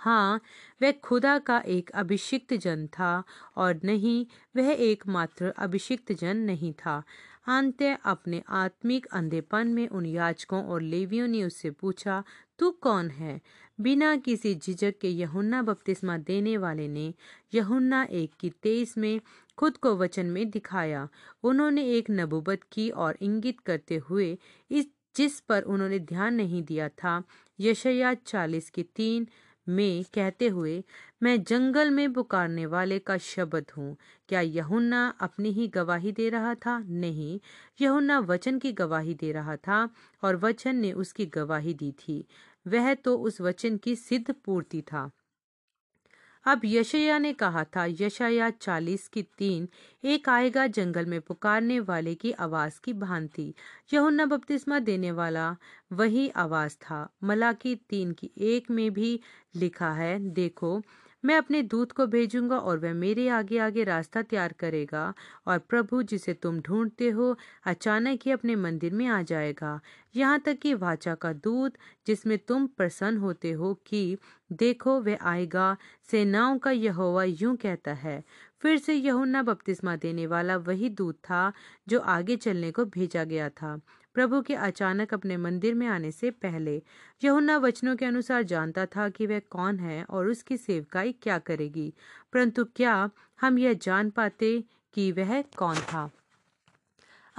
हाँ 0.00 0.40
वह 0.82 0.92
खुदा 0.92 1.38
का 1.38 1.58
एक 1.58 1.90
अभिषिक्त 1.90 2.54
जन 2.54 2.86
था 2.86 3.22
और 3.56 3.80
नहीं, 3.84 4.26
वह 4.56 4.70
एकमात्र 4.70 5.52
अभिषिक्त 5.58 6.12
जन 6.12 6.36
नहीं 6.36 6.72
था। 6.72 7.02
अंत 7.46 7.82
अपने 8.04 8.42
आत्मिक 8.48 9.06
अंधेपन 9.06 9.68
में 9.68 9.88
उन 9.88 10.06
याचकों 10.06 10.64
और 10.64 10.82
लेवियों 10.82 11.28
ने 11.28 11.42
उससे 11.44 11.70
पूछा, 11.70 12.22
तू 12.58 12.70
कौन 12.70 13.10
है? 13.10 13.40
बिना 13.80 14.16
किसी 14.16 14.54
झिझक 14.54 14.94
के 15.00 15.08
यहुन्ना 15.08 15.62
बपतिस्मा 15.62 16.16
देने 16.18 16.56
वाले 16.56 16.88
ने 16.88 17.14
यहुन्ना 17.54 18.02
एक 18.10 18.32
की 18.40 18.50
तेईस 18.50 18.98
में 18.98 19.20
खुद 19.58 19.76
को 19.76 19.96
वचन 19.96 20.26
में 20.26 20.50
दिखाया। 20.50 21.08
उन्होंने 21.42 21.84
एक 21.84 22.10
नबूबत 22.10 22.60
की 22.72 22.90
और 22.90 23.18
इंगित 23.22 23.60
करते 23.60 23.96
हुए 23.96 24.38
इस, 24.70 24.86
जिस 25.16 25.40
पर 25.40 25.62
उन्होंने 25.62 25.98
ध्यान 25.98 26.34
नहीं 26.34 26.62
दिया 26.62 26.88
था 26.88 27.22
यशया 27.60 28.14
चालीस 28.14 28.70
की 28.70 28.82
तीन 28.82 29.28
में 29.68 30.04
कहते 30.14 30.48
हुए, 30.48 30.84
मैं 31.22 31.42
जंगल 31.42 31.90
में 31.90 32.12
पुकारने 32.12 32.66
वाले 32.66 32.98
का 32.98 33.18
शब्द 33.18 33.66
हूँ। 33.76 33.96
क्या 34.28 34.40
यहुन्ना 34.40 35.14
अपनी 35.20 35.50
ही 35.50 35.68
गवाही 35.68 36.12
दे 36.12 36.28
रहा 36.30 36.54
था? 36.54 36.78
नहीं। 36.78 37.40
यहुन्ना 37.80 38.18
वचन 38.18 38.58
की 38.58 38.72
गवाही 38.72 39.14
दे 39.14 39.32
रहा 39.32 39.56
था 39.56 39.88
और 40.22 40.36
वचन 40.36 40.76
ने 40.76 40.92
उसकी 40.92 41.26
गवाही 41.26 41.74
दी 41.74 41.92
थी। 41.92 42.24
वह 42.66 42.94
तो 42.94 43.16
उस 43.18 43.40
वचन 43.40 43.76
की 43.76 43.96
सिद्ध 43.96 44.34
पूर्ति 44.44 44.82
था। 44.82 45.10
अब 46.50 46.60
यशया 46.64 47.18
ने 47.18 47.32
कहा 47.32 47.64
था, 47.64 47.84
यशया 47.86 48.50
चालीस 48.50 49.08
की 49.08 49.22
तीन, 49.22 49.68
एक 50.04 50.28
आएगा 50.28 50.66
जंगल 50.66 51.06
में 51.06 51.20
पुकारने 51.20 51.80
वाले 51.80 52.14
की 52.14 52.32
आवाज़ 52.32 52.80
की 52.84 52.92
भांति। 52.92 53.54
यहुन्ना 53.94 54.26
बपतिस्मा 54.26 54.78
देने 54.78 55.12
वाला 55.12 55.56
वही 55.92 56.28
आवाज़ 56.28 56.76
था। 56.76 57.08
मलाकी 57.24 57.74
तीन 57.76 58.12
की 58.12 58.30
एक 58.38 58.70
में 58.70 58.90
भी 58.92 59.20
लिखा 59.56 59.92
है, 59.92 60.18
देखो 60.20 60.82
मैं 61.24 61.36
अपने 61.36 61.62
दूत 61.62 61.92
को 61.92 62.06
भेजूँगा 62.06 62.58
और 62.58 62.78
वह 62.78 62.92
मेरे 62.94 63.28
आगे 63.28 63.58
आगे 63.58 63.84
रास्ता 63.84 64.22
तैयार 64.22 64.52
करेगा 64.52 65.12
और 65.46 65.58
प्रभु, 65.60 66.02
जिसे 66.02 66.34
तुम 66.34 66.60
ढूंढते 66.60 67.08
हो, 67.10 67.36
अचानक 67.66 68.20
ही 68.24 68.30
अपने 68.30 68.56
मंदिर 68.56 68.92
में 68.92 69.06
आ 69.06 69.20
जाएगा। 69.22 69.80
यहाँ 70.14 70.38
तक 70.40 70.58
कि 70.58 70.74
वाचा 70.74 71.14
का 71.14 71.32
दूत, 71.34 71.72
जिसमें 72.06 72.36
तुम 72.38 72.66
प्रसन्न 72.68 73.18
होते 73.18 73.50
हो 73.52 73.74
कि 73.86 74.16
देखो, 74.50 75.00
वह 75.00 75.18
आएगा। 75.22 75.76
सेनाओं 76.10 76.58
का 76.58 76.70
यहोवा 76.70 77.24
यूँ 77.24 77.56
कहता 77.56 77.92
है, 77.94 78.22
फिर 78.62 78.78
से 78.78 78.94
यहुन्ना 78.94 79.42
बपतिस्मा 79.42 79.96
देने 79.96 80.26
वाला 80.26 80.56
वही 80.58 80.88
दूत 80.90 81.16
था, 81.20 81.52
जो 81.88 82.00
आगे 82.00 82.36
चलने 82.36 82.70
को 82.70 82.84
भेजा 82.86 83.24
गया 83.24 83.48
था। 83.50 83.78
प्रभु 84.14 84.40
के 84.42 84.54
अचानक 84.54 85.14
अपने 85.14 85.36
मंदिर 85.36 85.74
में 85.74 85.86
आने 85.86 86.10
से 86.10 86.30
पहले 86.30 86.82
यहुन्ना 87.24 87.56
वचनों 87.58 87.96
के 87.96 88.04
अनुसार 88.04 88.42
जानता 88.42 88.86
था 88.86 89.08
कि 89.08 89.26
वह 89.26 89.40
कौन 89.50 89.78
है 89.78 90.02
और 90.04 90.28
उसकी 90.28 90.56
सेवकाई 90.56 91.12
क्या 91.22 91.38
करेगी, 91.38 91.92
परंतु 92.32 92.64
क्या 92.76 93.10
हम 93.40 93.58
यह 93.58 93.72
जान 93.72 94.10
पाते 94.10 94.64
कि 94.94 95.10
वह 95.12 95.42
कौन 95.56 95.76
था? 95.92 96.10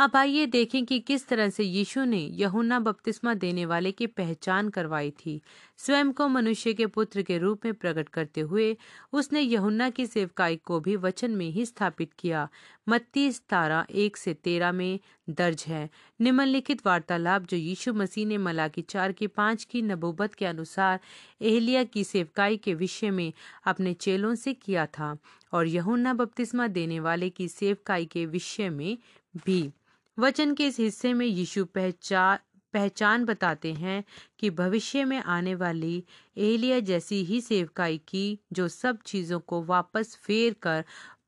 अब 0.02 0.16
आइए 0.16 0.46
देखें 0.46 0.86
कि 0.86 1.00
किस 1.00 1.28
तरह 1.28 1.50
से 1.50 1.64
यीशु 1.64 2.04
ने 2.04 2.18
यहुन्ना 2.18 2.80
बपतिस्मा 2.80 3.34
देने 3.34 3.66
वाले 3.66 3.92
की 3.92 4.06
पहचान 4.08 4.70
करवाई 4.70 5.10
थी। 5.12 5.42
स्वयं 5.78 6.12
को 6.12 6.28
मनुष्य 6.28 6.74
के 6.74 6.86
पुत्र 6.86 7.22
के 7.22 7.38
रूप 7.38 7.66
में 7.66 7.74
प्रकट 7.74 8.10
करते 8.10 8.42
हुए 8.42 8.78
उसने 9.14 9.42
यहुन्ना 9.42 9.90
की 9.90 10.06
सेवकाई 10.06 10.56
को 10.56 10.80
भी 10.80 10.96
वचन 10.96 11.32
में 11.32 11.50
ही 11.50 11.66
स्थापित 11.66 12.14
किया। 12.20 12.48
मत्ती 12.90 13.30
तारा 13.50 13.86
एक 13.92 14.18
से 14.18 14.34
तेरह 14.34 14.72
में 14.72 15.00
दर्ज 15.30 15.66
है। 15.68 15.90
निम्नलिखित 16.22 16.86
वार्तालाप 16.86 17.42
जो 17.42 17.58
यीशु 17.58 17.94
मसीह 17.94 18.26
ने 18.28 18.38
मलाकी 18.38 18.82
चार 18.82 19.12
की 19.12 19.28
पाँच 19.28 19.64
की 19.64 19.82
नबूबत 19.82 20.34
के 20.34 20.46
अनुसार 20.46 21.00
एहलिया 21.42 21.84
की 21.84 22.04
सेवकाई 22.04 22.58
के 22.58 22.74
विषय 22.74 23.10
में 23.10 23.32
अपने 23.66 23.94
चेलों 23.94 24.34
से 24.36 24.54
किया 24.54 24.86
था 24.86 25.16
और 25.54 25.68
यहुन्ना 25.68 26.14
बपतिस्मा 26.14 26.68
देने 26.68 27.00
वाले 27.00 27.30
की 27.30 27.48
सेवकाई 27.48 28.06
के 28.06 28.26
विषय 28.26 28.70
में 28.70 28.98
भी। 29.46 29.72
वचन 30.20 30.54
के 30.54 30.68
इस 30.68 30.80
हिस्से 30.80 31.14
में 31.14 31.26
यीशु 31.26 31.66
पहचान 31.66 32.38
पहचान 32.74 33.26
बताते 33.26 33.74
हैं 33.74 34.04
कि 34.40 34.50
भविष्य 34.50 35.06
में 35.06 35.18
आने 35.18 35.56
वाली 35.56 36.04
एलिया 36.38 36.80
जैसी 36.80 37.24
ही 37.24 37.42
सेवकाई 37.42 37.98
की, 37.98 38.40
जो 38.54 38.68
सब 38.68 39.00
चीज़ों 39.06 39.40
को 39.40 39.64
वापस 39.64 40.16
फेर 40.16 40.54
कर 40.54 40.86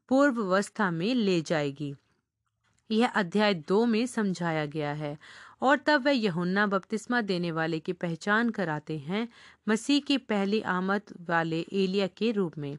पूर्व 0.09 0.41
अवस्था 0.41 0.91
में 0.91 1.15
ले 1.15 1.41
जाएगी। 1.41 1.95
यह 2.91 3.07
अध्याय 3.07 3.53
दो 3.53 3.85
में 3.85 4.05
समझाया 4.05 4.65
गया 4.65 4.93
है। 4.93 5.17
और 5.61 5.77
तब 5.77 6.05
वह 6.05 6.11
यहुन्ना 6.11 6.67
बपतिस्मा 6.67 7.21
देने 7.21 7.51
वाले 7.51 7.79
की 7.79 7.93
पहचान 7.93 8.49
कराते 8.49 8.97
हैं, 8.97 9.27
मसीह 9.69 9.99
की 9.99 10.17
पहली 10.17 10.61
आमद 10.61 11.01
वाले 11.21 11.65
एलिया 11.73 12.07
के 12.07 12.31
रूप 12.31 12.57
में। 12.57 12.77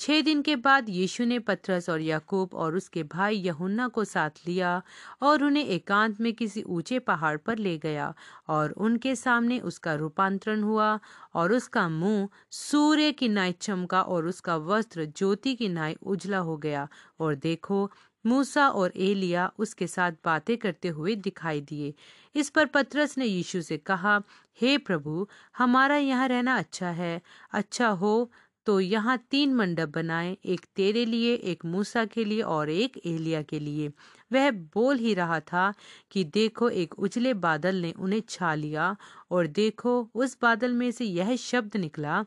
छह 0.00 0.20
दिन 0.20 0.42
के 0.42 0.56
बाद 0.56 0.88
यीशु 0.88 1.24
ने 1.24 1.38
पथरस 1.38 1.88
और 1.90 2.00
याकूब 2.00 2.54
और 2.54 2.76
उसके 2.76 3.02
भाई 3.02 3.36
यहुन्ना 3.36 3.88
को 3.88 4.04
साथ 4.04 4.30
लिया 4.46 4.82
और 5.22 5.44
उन्हें 5.44 5.64
एकांत 5.66 6.20
में 6.20 6.32
किसी 6.32 6.62
ऊँचे 6.62 6.98
पहाड़ 6.98 7.36
पर 7.36 7.58
ले 7.58 7.78
गया 7.78 8.14
और 8.48 8.70
उनके 8.70 9.16
सामने 9.16 9.58
उसका 9.60 9.94
रूपांतरण 9.94 10.62
हुआ 10.62 11.00
और 11.34 11.52
उसका 11.52 11.88
मुँह 11.88 12.28
सूर्य 12.50 13.12
की 13.12 13.28
नाई 13.28 13.52
चमका 13.52 14.02
और 14.02 14.26
उसका 14.26 14.56
वस्त्र 14.56 15.04
ज्योति 15.04 15.54
की 15.54 15.68
नाई 15.68 15.96
उजला 16.02 16.38
हो 16.38 16.56
गया 16.56 16.88
और 17.20 17.34
देखो, 17.34 17.90
मूसा 18.26 18.68
और 18.68 18.92
एलिया 18.96 19.52
उसके 19.58 19.86
साथ 19.86 20.12
बातें 20.24 20.56
करते 20.56 20.88
हुए 20.88 21.14
दिखाई 21.14 21.60
दिए। 21.60 21.94
इस 22.34 22.50
पर 22.50 22.66
पतरस 22.66 23.18
ने 23.18 23.26
यीशु 23.26 23.62
से 23.62 23.78
कहा, 23.78 24.22
हे 24.62 24.76
hey 24.76 24.86
प्रभु, 24.86 25.28
हमारा 25.58 25.96
यहाँ 25.96 26.28
रहना 26.28 26.56
अच्छा 26.58 26.90
है। 26.90 27.20
अच्छा 27.52 27.88
हो 27.88 28.30
तो 28.68 28.80
यहाँ 28.80 29.16
तीन 29.30 29.54
मंडप 29.54 29.88
बनाए, 29.88 30.36
एक 30.44 30.66
तेरे 30.76 31.04
लिए, 31.04 31.34
एक 31.34 31.64
मूसा 31.64 32.04
के 32.04 32.24
लिए 32.24 32.42
और 32.42 32.70
एक 32.70 33.00
एलिया 33.06 33.42
के 33.42 33.58
लिए। 33.58 33.88
वह 34.32 34.50
बोल 34.50 34.98
ही 34.98 35.14
रहा 35.14 35.40
था 35.40 35.72
कि 36.10 36.24
देखो 36.24 36.68
एक 36.68 36.98
उजले 36.98 37.34
बादल 37.34 37.76
ने 37.76 37.92
उन्हें 37.92 38.22
छा 38.28 38.54
लिया 38.54 38.96
और 39.30 39.46
देखो 39.46 40.10
उस 40.14 40.36
बादल 40.42 40.72
में 40.72 40.90
से 40.90 41.04
यह 41.04 41.34
शब्द 41.36 41.76
निकला 41.76 42.24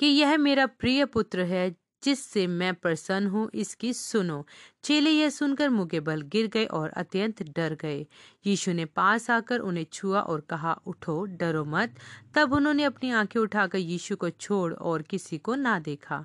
कि 0.00 0.06
यह 0.06 0.36
मेरा 0.38 0.66
प्रिय 0.66 1.04
पुत्र 1.04 1.40
है 1.44 1.70
जिससे 2.04 2.46
मैं 2.46 2.74
प्रसन्न 2.74 3.26
हूँ, 3.26 3.50
इसकी 3.54 3.92
सुनो। 3.92 4.46
चेले 4.84 5.10
यह 5.10 5.30
सुनकर 5.30 5.68
मुके 5.68 6.00
बल 6.00 6.22
गिर 6.22 6.46
गए 6.46 6.64
और 6.64 6.88
अत्यंत 6.88 7.42
डर 7.42 7.74
गए। 7.74 8.06
यीशु 8.46 8.72
ने 8.72 8.84
पास 8.84 9.30
आकर 9.30 9.58
उन्हें 9.58 9.86
छुआ 9.92 10.20
और 10.20 10.40
कहा, 10.40 10.80
उठो, 10.86 11.24
डरो 11.24 11.64
मत। 11.64 11.94
तब 12.34 12.52
उन्होंने 12.52 12.84
अपनी 12.84 13.10
आँखें 13.10 13.40
उठाकर 13.40 13.78
यीशु 13.78 14.16
को 14.16 14.30
छोड़ 14.30 14.74
और 14.74 15.02
किसी 15.02 15.38
को 15.38 15.54
ना 15.54 15.78
देखा। 15.78 16.24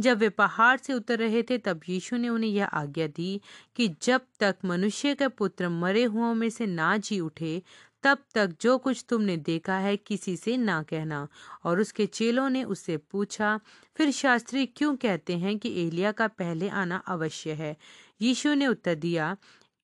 जब 0.00 0.18
वे 0.18 0.28
पहाड़ 0.28 0.76
से 0.80 0.92
उतर 0.92 1.18
रहे 1.18 1.42
थे, 1.42 1.58
तब 1.58 1.80
यीशु 1.88 2.16
ने 2.16 2.28
उन्हें 2.28 2.50
यह 2.50 2.66
आज्ञा 2.66 3.06
दी 3.06 3.40
कि 3.76 3.96
जब 4.02 4.20
तक 4.40 4.56
मनुष्य 4.64 5.14
का 5.14 5.28
पुत्र 5.28 5.68
मरे 5.68 6.04
हुओं 6.04 6.34
में 6.34 6.50
से 6.50 6.66
ना 6.66 6.96
जी 6.96 7.20
उठे 7.20 7.62
तब 8.02 8.18
तक 8.34 8.56
जो 8.60 8.78
कुछ 8.78 9.04
तुमने 9.08 9.36
देखा 9.36 9.74
है 9.74 9.96
किसी 9.96 10.36
से 10.36 10.56
ना 10.56 10.82
कहना। 10.82 11.28
और 11.64 11.80
उसके 11.80 12.06
चेलों 12.06 12.48
ने 12.50 12.64
उससे 12.64 12.96
पूछा, 12.96 13.60
फिर 13.96 14.10
शास्त्री 14.10 14.66
क्यों 14.66 14.96
कहते 14.96 15.36
हैं 15.36 15.58
कि 15.58 15.86
एलिया 15.86 16.12
का 16.12 16.28
पहले 16.28 16.68
आना 16.68 16.96
अवश्य 16.96 17.52
है? 17.52 17.76
यीशु 18.22 18.54
ने 18.54 18.66
उत्तर 18.66 18.94
दिया, 18.94 19.36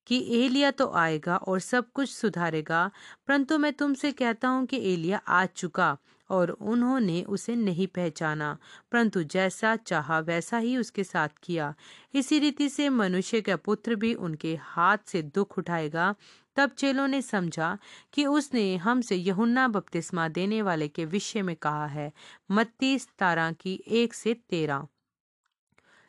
कि 0.06 0.44
एलिया 0.44 0.70
तो 0.70 0.90
आएगा 0.90 1.36
और 1.36 1.60
सब 1.60 1.92
कुछ 1.92 2.10
सुधारेगा, 2.10 2.90
परंतु 3.26 3.58
मैं 3.58 3.72
तुमसे 3.72 4.12
कहता 4.12 4.48
हूँ 4.48 4.66
कि 4.66 4.92
एलिया 4.92 5.18
आ 5.18 5.46
चुका 5.46 5.96
और 6.30 6.50
उन्होंने 6.50 7.22
उसे 7.22 7.56
नहीं 7.56 7.86
पहचाना। 7.86 8.58
परंतु 8.92 9.22
जैसा 9.22 9.76
चाहा 9.76 10.18
वैसा 10.18 10.58
ही 10.58 10.76
उसके 10.76 11.04
साथ 11.04 11.28
किया। 11.42 11.74
इसी 12.14 12.38
रीति 12.38 12.68
से 12.68 12.88
मनुष्य 12.88 13.40
का 13.40 13.56
पुत्र 13.56 13.94
भी 13.94 14.14
उनके 14.14 14.58
हाथ 14.62 14.98
से 15.06 15.22
दुख 15.22 15.58
उठाएगा 15.58 16.14
तब 16.56 16.70
चेलों 16.70 17.08
ने 17.08 17.22
समझा 17.22 17.78
कि 18.12 18.26
उसने 18.26 18.76
हमसे 18.76 19.16
यहुन्ना 19.16 19.68
बपतिस्मा 19.68 20.28
देने 20.28 20.62
वाले 20.62 20.88
के 20.88 21.04
विषय 21.04 21.42
में 21.42 21.56
कहा 21.56 21.86
है 21.86 22.12
मत्ती 22.50 22.98
तारा 23.18 23.52
की 23.52 23.82
एक 23.88 24.14
से 24.14 24.34
तेरह 24.34 24.86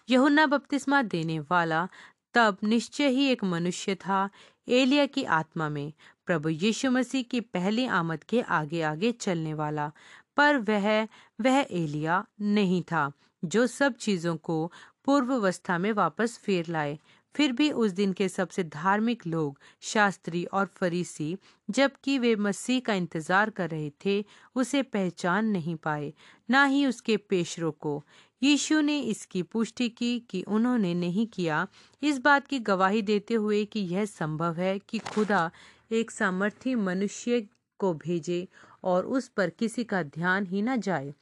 यहुन्ना 0.10 0.46
बपतिस्मा 0.46 1.02
देने 1.02 1.40
वाला 1.40 1.88
तब 2.34 2.58
निश्चय 2.64 3.08
ही 3.08 3.26
एक 3.28 3.44
मनुष्य 3.44 3.96
था, 3.96 4.30
एलिया 4.68 5.06
की 5.06 5.24
आत्मा 5.24 5.70
में। 5.70 5.94
प्रभु 6.26 6.50
यीशु 6.50 6.92
मसीह 6.92 7.24
की 7.24 7.42
पहली 7.42 7.86
आमद 7.86 8.24
के 8.24 8.42
आगे 8.42 8.82
आगे 8.82 9.12
चलने 9.12 9.54
वाला, 9.54 9.92
पर 10.38 10.58
वह 10.58 11.08
वह 11.42 11.66
एलिया 11.72 12.26
नहीं 12.42 12.82
था, 12.82 13.12
जो 13.46 13.68
सब 13.68 13.94
चीज़ों 13.94 14.38
को 14.38 14.72
पूर्व 15.06 15.34
अवस्था 15.34 15.78
में 15.78 15.92
वापस 15.92 16.38
फेर 16.38 16.66
लाए। 16.68 17.00
फिर 17.38 17.52
भी 17.52 17.72
उस 17.72 17.92
दिन 17.92 18.14
के 18.14 18.30
सबसे 18.30 18.64
धार्मिक 18.64 19.28
लोग, 19.28 19.60
शास्त्री 19.82 20.46
और 20.46 20.66
फरीसी, 20.66 21.38
जबकि 21.70 22.18
वे 22.18 22.36
मसीह 22.36 22.80
का 22.80 22.94
इंतज़ार 22.94 23.50
कर 23.50 23.70
रहे 23.70 23.92
थे, 24.06 24.26
उसे 24.56 24.82
पहचान 24.84 25.46
नहीं 25.46 25.76
पाए, 25.76 26.14
ना 26.50 26.66
ही 26.66 26.86
उसके 26.86 27.18
पेशरों 27.18 27.72
को। 27.72 28.04
यीशु 28.44 28.82
ने 28.82 29.00
इसकी 29.00 29.44
पुष्टि 29.44 29.90
की 29.90 30.20
कि 30.20 30.42
उन्होंने 30.42 30.94
नहीं 30.94 31.28
किया। 31.28 31.68
इस 32.04 32.20
बात 32.20 32.48
की 32.48 32.60
गवाही 32.60 33.02
देते 33.02 33.34
हुए 33.34 33.66
कि 33.66 33.80
यह 33.80 34.06
संभव 34.06 34.54
है 34.54 34.80
कि 34.80 34.98
खुदा 34.98 35.52
एक 35.92 36.12
सामर्थी 36.12 36.76
मनुष्य 36.76 37.48
को 37.80 37.94
भेजे 37.94 38.48
और 38.84 39.06
उस 39.06 39.28
पर 39.28 39.50
किसी 39.50 39.84
का 39.84 40.04
ध्यान 40.04 40.46
ही 40.46 40.62
न 40.62 40.80
जाए। 40.80 41.14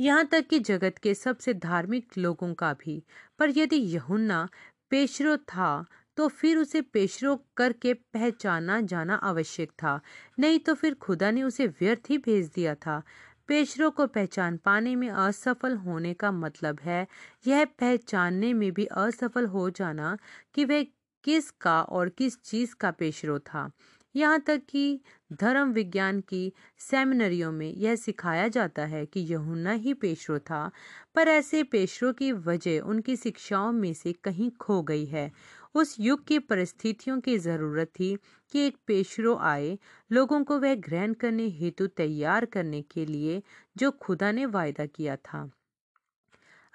यहाँ 0.00 0.24
तक 0.26 0.46
कि 0.48 0.58
जगत 0.60 0.98
के 0.98 1.14
सबसे 1.14 1.52
धार्मिक 1.54 2.16
लोगों 2.18 2.52
का 2.54 2.72
भी। 2.74 3.02
पर 3.38 3.50
यदि 3.56 3.76
यहुन्ना 3.76 4.48
पेशरो 4.90 5.36
था 5.36 5.84
तो 6.16 6.28
फिर 6.28 6.56
उसे 6.58 6.80
पेशरो 6.84 7.34
करके 7.56 7.92
पहचाना 7.94 8.80
जाना 8.82 9.14
आवश्यक 9.24 9.70
था। 9.82 10.00
नहीं 10.38 10.58
तो 10.58 10.74
फिर 10.74 10.94
खुदा 11.02 11.30
ने 11.30 11.42
उसे 11.42 11.66
व्यर्थ 11.66 12.10
ही 12.10 12.18
भेज 12.18 12.50
दिया 12.54 12.74
था। 12.76 13.02
पेशरों 13.48 13.90
को 13.90 14.06
पहचान 14.06 14.56
पाने 14.56 14.94
में 14.96 15.08
असफल 15.08 15.76
होने 15.76 16.14
का 16.14 16.30
मतलब 16.32 16.80
है, 16.80 17.06
यह 17.46 17.64
पहचानने 17.80 18.52
में 18.54 18.70
भी 18.72 18.84
असफल 18.86 19.46
हो 19.46 19.68
जाना 19.70 20.16
कि 20.54 20.64
वह 20.64 20.86
किस 21.24 21.50
का 21.60 21.80
और 21.82 22.08
किस 22.08 22.40
चीज़ 22.42 22.74
का 22.74 22.90
पेशरो 22.90 23.38
था। 23.38 23.70
यहाँ 24.14 24.40
तक 24.40 24.62
कि 24.68 25.00
धर्म 25.32 25.72
विज्ञान 25.72 26.20
की 26.20 26.52
सेमिनरियों 26.78 27.52
में 27.52 27.74
यह 27.74 27.96
सिखाया 27.96 28.48
जाता 28.48 28.84
है 28.84 29.06
कि 29.06 29.20
यहुन्ना 29.20 29.72
ही 29.72 29.94
पेशरो 29.94 30.38
था, 30.38 30.70
पर 31.14 31.28
ऐसे 31.28 31.62
पेशरों 31.62 32.12
की 32.12 32.32
वजह 32.32 32.80
उनकी 32.80 33.16
शिक्षाओं 33.16 33.72
में 33.72 33.94
से 33.94 34.12
कहीं 34.12 34.50
खो 34.50 34.82
गई 34.82 35.06
है। 35.06 35.30
उस 35.74 35.96
युग 36.00 36.26
की 36.26 36.38
परिस्थितियों 36.38 37.20
की 37.20 37.38
ज़रूरत 37.38 37.88
थी 37.88 38.18
कि 38.52 38.66
एक 38.66 38.76
पेशरो 38.86 39.36
आए, 39.36 39.78
लोगों 40.12 40.44
को 40.44 40.58
वह 40.58 40.74
ग्रहण 40.74 41.14
करने 41.14 41.48
हेतु 41.48 41.86
तैयार 41.86 42.44
करने 42.44 42.82
के 42.82 43.06
लिए 43.06 43.42
जो 43.76 43.90
खुदा 43.90 44.32
ने 44.32 44.46
वायदा 44.46 44.86
किया 44.86 45.16
था। 45.16 45.50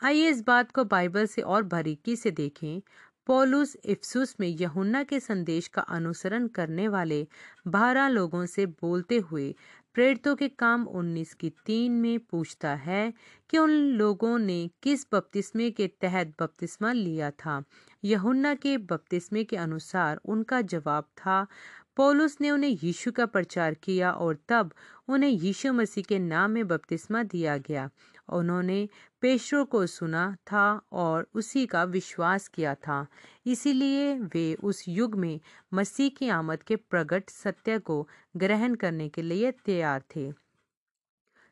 आइए 0.03 0.29
इस 0.29 0.41
बात 0.41 0.71
को 0.71 0.83
बाइबल 0.83 1.25
से 1.25 1.41
और 1.41 1.63
बारीकी 1.63 2.15
से 2.15 2.31
देखें। 2.31 2.81
पौलुस 3.27 3.77
इफ्सुस 3.85 4.35
में 4.39 4.47
यहुन्ना 4.47 5.03
के 5.03 5.19
संदेश 5.19 5.67
का 5.67 5.81
अनुसरण 5.81 6.47
करने 6.47 6.87
वाले 6.87 7.27
बारह 7.67 8.07
लोगों 8.07 8.45
से 8.45 8.65
बोलते 8.65 9.17
हुए 9.17 9.55
प्रेरितों 9.93 10.35
के 10.35 10.47
काम 10.49 10.83
19 10.85 11.33
की 11.33 11.49
तीन 11.65 11.91
में 11.91 12.19
पूछता 12.19 12.75
है 12.75 13.13
कि 13.49 13.57
उन 13.57 13.71
लोगों 13.71 14.39
ने 14.39 14.69
किस 14.83 15.05
बपतिस्मे 15.13 15.71
के 15.71 15.87
तहत 15.87 16.33
बपतिस्मा 16.41 16.91
लिया 16.91 17.31
था। 17.31 17.63
यहुन्ना 18.03 18.53
के 18.55 18.77
बपतिस्मे 18.77 19.43
के 19.43 19.57
अनुसार 19.57 20.19
उनका 20.25 20.61
जवाब 20.61 21.03
था, 21.03 21.47
पौलुस 21.95 22.37
ने 22.41 22.51
उन्हें 22.51 22.77
यीशु 22.83 23.11
का 23.11 23.25
प्रचार 23.25 23.73
किया 23.73 24.11
और 24.11 24.37
तब 24.49 24.73
उन्हें 25.07 25.29
यीशु 25.29 25.73
मसीह 25.73 26.03
के 26.03 26.19
नाम 26.19 26.51
में 26.51 26.67
बपतिस्मा 26.67 27.23
दिया 27.23 27.57
गया। 27.57 27.89
उन्होंने 28.29 28.87
पेशरों 29.21 29.65
को 29.65 29.85
सुना 29.87 30.35
था 30.47 30.65
और 30.91 31.27
उसी 31.33 31.65
का 31.65 31.83
विश्वास 31.83 32.47
किया 32.47 32.75
था। 32.75 33.05
इसीलिए 33.45 34.13
वे 34.19 34.53
उस 34.63 34.83
युग 34.87 35.15
में 35.15 35.39
मसीह 35.73 36.09
की 36.09 36.29
आमद 36.29 36.63
के 36.63 36.75
प्रकट 36.75 37.29
सत्य 37.29 37.79
को 37.79 38.07
ग्रहण 38.37 38.75
करने 38.75 39.09
के 39.09 39.21
लिए 39.21 39.51
तैयार 39.65 40.03
थे। 40.15 40.31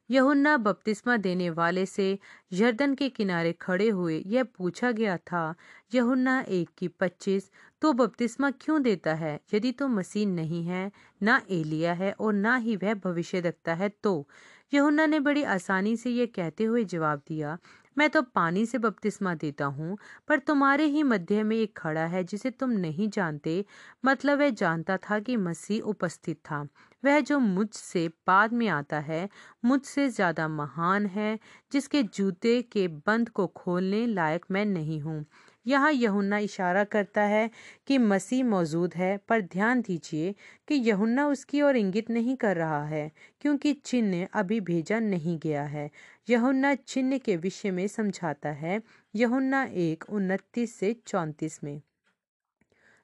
यहुन्ना 0.09 0.55
बपतिस्मा 0.57 1.15
देने 1.17 1.49
वाले 1.49 1.85
से 1.85 2.19
यर्दन 2.53 2.93
के 2.95 3.07
किनारे 3.09 3.51
खड़े 3.53 3.89
हुए 3.89 4.17
यह 4.27 4.43
पूछा 4.43 4.91
गया 4.91 5.17
था, 5.17 5.55
यहुन्ना 5.93 6.39
एक 6.41 6.69
की 6.77 6.87
पच्चीस 6.87 7.49
तो 7.81 7.93
बपतिस्मा 7.93 8.49
क्यों 8.51 8.81
देता 8.83 9.13
है? 9.13 9.39
यदि 9.53 9.71
तो 9.71 9.87
मसीह 9.87 10.27
नहीं 10.27 10.63
है, 10.65 10.91
ना 11.21 11.41
एलिया 11.49 11.93
है 11.93 12.11
और 12.11 12.33
ना 12.33 12.55
ही 12.55 12.75
वह 12.75 12.93
भविष्य 12.93 13.39
रखता 13.39 13.73
है 13.73 13.89
तो 14.03 14.27
यहुन्ना 14.73 15.05
ने 15.05 15.19
बड़ी 15.19 15.43
आसानी 15.45 15.95
से 15.97 16.09
ये 16.09 16.25
कहते 16.27 16.63
हुए 16.63 16.83
जवाब 16.85 17.21
दिया, 17.27 17.57
मैं 17.97 18.09
तो 18.09 18.21
पानी 18.35 18.65
से 18.65 18.77
बपतिस्मा 18.77 19.33
देता 19.35 19.65
हूँ, 19.67 19.97
पर 20.27 20.39
तुम्हारे 20.39 20.85
ही 20.85 21.03
मध्य 21.03 21.43
में 21.43 21.55
एक 21.57 21.77
खड़ा 21.77 22.05
है 22.05 22.23
जिसे 22.23 22.49
तुम 22.51 22.69
नहीं 22.77 23.09
जानते। 23.09 23.63
मतलब 24.05 24.39
वह 24.39 24.49
जानता 24.51 24.97
था 24.99 25.19
कि 25.19 25.35
मसीह 25.37 25.81
उपस्थित 25.85 26.37
था। 26.45 26.61
वह 27.03 27.19
जो 27.21 27.39
मुझसे 27.39 28.07
बाद 28.27 28.53
में 28.53 28.67
आता 28.69 28.99
है, 29.01 29.27
मुझसे 29.65 30.07
ज़्यादा 30.09 30.47
महान 30.47 31.05
है, 31.07 31.37
जिसके 31.71 32.03
जूते 32.05 32.61
के 32.63 32.87
बंद 33.07 33.29
को 33.31 33.47
खोलने 33.55 34.05
लायक 34.07 34.45
मैं 34.51 34.65
नहीं 34.65 34.99
हूँ। 35.01 35.23
यहाँ 35.65 35.91
यहुन्ना 35.91 36.37
इशारा 36.37 36.83
करता 36.83 37.21
है 37.21 37.49
कि 37.87 37.97
मसीह 37.97 38.43
मौजूद 38.43 38.93
है, 38.95 39.17
पर 39.17 39.41
ध्यान 39.41 39.81
दीजिए 39.81 40.35
कि 40.67 40.75
यहुन्ना 40.75 41.27
उसकी 41.27 41.61
ओर 41.61 41.77
इंगित 41.77 42.09
नहीं 42.09 42.35
कर 42.35 42.57
रहा 42.57 42.85
है, 42.85 43.11
क्योंकि 43.41 43.73
चिन्ह 43.73 44.27
अभी 44.33 44.59
भेजा 44.61 44.99
नहीं 44.99 45.39
गया 45.39 45.63
है। 45.63 45.89
यहुन्ना 46.29 46.75
चिन्ह 46.75 47.17
के 47.17 47.37
विषय 47.37 47.71
में 47.71 47.87
समझाता 47.87 48.49
है, 48.49 48.81
यहुन्ना 49.15 49.63
एक 49.63 50.03
उनतीस 50.09 50.75
से 50.75 50.95
चौंतीस 51.07 51.63
में। 51.63 51.81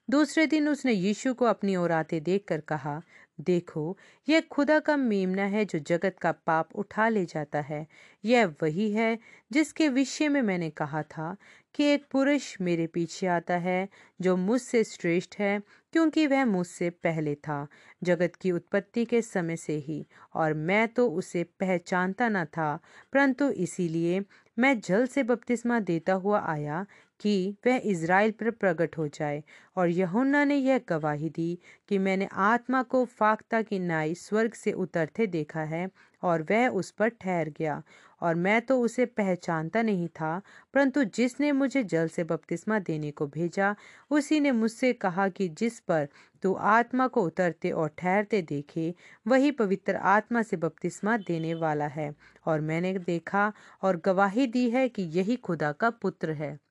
दूसरे 0.09 0.45
दिन 0.47 0.69
उसने 0.69 0.91
यीशु 0.91 1.33
को 1.33 1.45
अपनी 1.45 1.75
ओर 1.75 1.91
आते 1.91 2.19
देखकर 2.19 2.59
कहा, 2.59 3.01
देखो, 3.41 3.97
यह 4.29 4.41
खुदा 4.41 4.79
का 4.79 4.97
मेमना 4.97 5.43
है 5.43 5.65
जो 5.65 5.79
जगत 5.79 6.15
का 6.21 6.31
पाप 6.31 6.69
उठा 6.75 7.09
ले 7.09 7.25
जाता 7.25 7.61
है। 7.61 7.87
यह 8.25 8.45
वही 8.63 8.91
है 8.91 9.19
जिसके 9.51 9.89
विषय 9.89 10.27
में 10.27 10.41
मैंने 10.41 10.69
कहा 10.69 11.03
था 11.03 11.37
कि 11.75 11.83
एक 11.83 12.05
पुरुष 12.11 12.55
मेरे 12.61 12.87
पीछे 12.87 13.27
आता 13.27 13.57
है, 13.57 13.89
जो 14.21 14.35
मुझसे 14.37 14.83
श्रेष्ठ 14.83 15.35
है, 15.39 15.59
क्योंकि 15.93 16.27
वह 16.27 16.45
मुझसे 16.45 16.89
पहले 16.89 17.35
था, 17.35 17.67
जगत 18.03 18.35
की 18.35 18.51
उत्पत्ति 18.51 19.05
के 19.05 19.21
समय 19.21 19.55
से 19.55 19.75
ही, 19.77 20.05
और 20.35 20.53
मैं 20.53 20.87
तो 20.87 21.09
उसे 21.09 21.43
पहचानता 21.59 22.29
न 22.29 22.45
था, 22.45 22.79
परंतु 23.13 23.49
इसीलिए 23.49 24.21
मैं 24.57 24.79
जल 24.79 25.05
से 25.07 25.23
बपतिस्मा 25.23 25.79
देता 25.79 26.13
हुआ 26.13 26.39
आया 26.47 26.85
कि 27.19 27.55
वह 27.67 27.81
इज़राइल 27.83 28.31
पर 28.31 28.51
प्रकट 28.51 28.97
हो 28.97 29.07
जाए। 29.07 29.43
और 29.77 29.89
यहुन्ना 29.89 30.43
ने 30.43 30.55
यह 30.55 30.79
गवाही 30.89 31.29
दी 31.29 31.59
कि 31.89 31.97
मैंने 31.97 32.27
आत्मा 32.31 32.83
को 32.83 33.05
फाख्ता 33.05 33.61
की 33.61 33.79
नाई 33.79 34.15
स्वर्ग 34.15 34.53
से 34.53 34.71
उतरते 34.71 35.27
देखा 35.27 35.61
है 35.61 35.89
और 36.23 36.41
वह 36.41 36.67
उस 36.67 36.91
पर 36.91 37.09
ठहर 37.09 37.49
गया। 37.49 37.83
और 38.21 38.35
मैं 38.35 38.61
तो 38.61 38.81
उसे 38.81 39.05
पहचानता 39.05 39.81
नहीं 39.81 40.07
था, 40.07 40.41
परंतु 40.73 41.03
जिसने 41.03 41.51
मुझे 41.51 41.83
जल 41.83 42.07
से 42.07 42.23
बपतिस्मा 42.23 42.79
देने 42.79 43.11
को 43.11 43.27
भेजा, 43.27 43.75
उसी 44.11 44.39
ने 44.39 44.51
मुझसे 44.51 44.93
कहा 44.93 45.27
कि 45.29 45.47
जिस 45.49 45.79
पर 45.79 46.07
तू 46.43 46.53
आत्मा 46.53 47.07
को 47.07 47.21
उतरते 47.21 47.71
और 47.71 47.91
ठहरते 47.97 48.41
देखे, 48.41 48.93
वही 49.27 49.51
पवित्र 49.51 49.95
आत्मा 49.95 50.41
से 50.41 50.57
बपतिस्मा 50.57 51.17
देने 51.17 51.53
वाला 51.53 51.87
है। 51.87 52.13
और 52.45 52.61
मैंने 52.61 52.93
देखा 52.93 53.53
और 53.81 53.97
गवाही 53.97 54.47
दी 54.47 54.69
है 54.69 54.89
कि 54.89 55.03
यही 55.03 55.35
खुदा 55.35 55.71
का 55.71 55.89
पुत्र 55.89 56.31
है। 56.31 56.68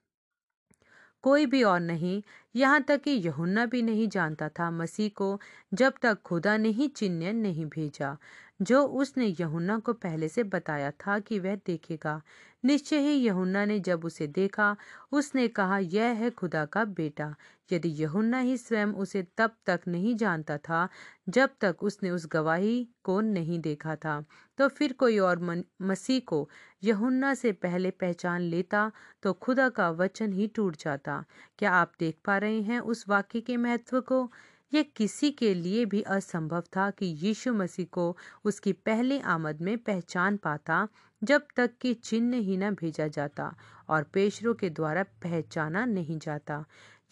कोई 1.22 1.46
भी 1.46 1.62
और 1.62 1.80
नहीं। 1.80 2.22
यहाँ 2.56 2.82
तक 2.82 3.00
कि 3.00 3.10
यहुन्ना 3.10 3.66
भी 3.66 3.82
नहीं 3.82 4.08
जानता 4.08 4.48
था 4.48 4.70
मसीह 4.70 5.10
को, 5.16 5.40
जब 5.74 5.94
तक 6.02 6.22
खुदा 6.22 6.56
ने 6.56 6.68
ही 6.68 6.88
चिन्ह 6.88 7.32
नहीं 7.32 7.66
भेजा। 7.66 8.16
जो 8.60 8.82
उसने 8.94 9.26
यहुन्ना 9.30 9.78
को 9.80 9.92
पहले 9.94 10.28
से 10.28 10.42
बताया 10.44 10.90
था 11.00 11.18
कि 11.20 11.38
वह 11.38 11.54
देखेगा। 11.66 12.20
निश्चय 12.64 12.98
ही 13.00 13.12
यहुन्ना 13.16 13.64
ने 13.64 13.78
जब 13.80 14.04
उसे 14.04 14.26
देखा, 14.28 14.76
उसने 15.12 15.46
कहा, 15.50 15.78
यह 15.78 16.04
है 16.14 16.30
खुदा 16.30 16.64
का 16.66 16.84
बेटा। 16.86 17.34
यदि 17.70 17.88
यहुन्ना 17.94 18.38
ही 18.40 18.56
स्वयं 18.56 18.92
उसे 18.94 19.22
तब 19.38 19.54
तक 19.66 19.80
नहीं 19.88 20.14
जानता 20.16 20.56
था, 20.58 20.88
जब 21.28 21.50
तक 21.60 21.82
उसने 21.82 22.10
उस 22.10 22.26
गवाही 22.32 22.84
को 23.04 23.20
नहीं 23.22 23.58
देखा 23.60 23.94
था 23.96 24.20
तो 24.58 24.68
फिर 24.68 24.92
कोई 24.94 25.18
और 25.20 25.38
मसीह 25.82 26.20
को 26.26 26.48
यहुन्ना 26.82 27.32
से 27.34 27.52
पहले 27.54 27.90
पहचान 27.92 28.40
लेता 28.42 28.90
तो 29.22 29.32
खुदा 29.34 29.68
का 29.70 29.90
वचन 29.92 30.32
ही 30.32 30.46
टूट 30.48 30.76
जाता। 30.78 31.24
क्या 31.58 31.72
आप 31.72 31.92
देख 32.00 32.18
पा 32.24 32.38
रहे 32.38 32.60
हैं 32.62 32.80
उस 32.82 33.04
वाक्य 33.08 33.40
के 33.40 33.56
महत्व 33.58 34.00
को? 34.02 34.30
यह 34.72 34.84
किसी 34.96 35.30
के 35.30 35.54
लिए 35.54 35.84
भी 35.84 36.02
असंभव 36.02 36.62
था 36.76 36.90
कि 36.90 37.06
यीशु 37.06 37.52
मसीह 37.52 37.86
को 37.92 38.16
उसकी 38.44 38.72
पहली 38.72 39.18
आमद 39.18 39.60
में 39.60 39.76
पहचान 39.78 40.36
पाता, 40.36 40.88
जब 41.22 41.46
तक 41.56 41.70
कि 41.80 41.94
चिन्ह 41.94 42.36
ही 42.36 42.56
न 42.56 42.70
भेजा 42.70 43.06
जाता 43.06 43.54
और 43.88 44.02
पेशरों 44.02 44.54
के 44.54 44.70
द्वारा 44.70 45.02
पहचाना 45.22 45.84
नहीं 45.84 46.18
जाता। 46.18 46.64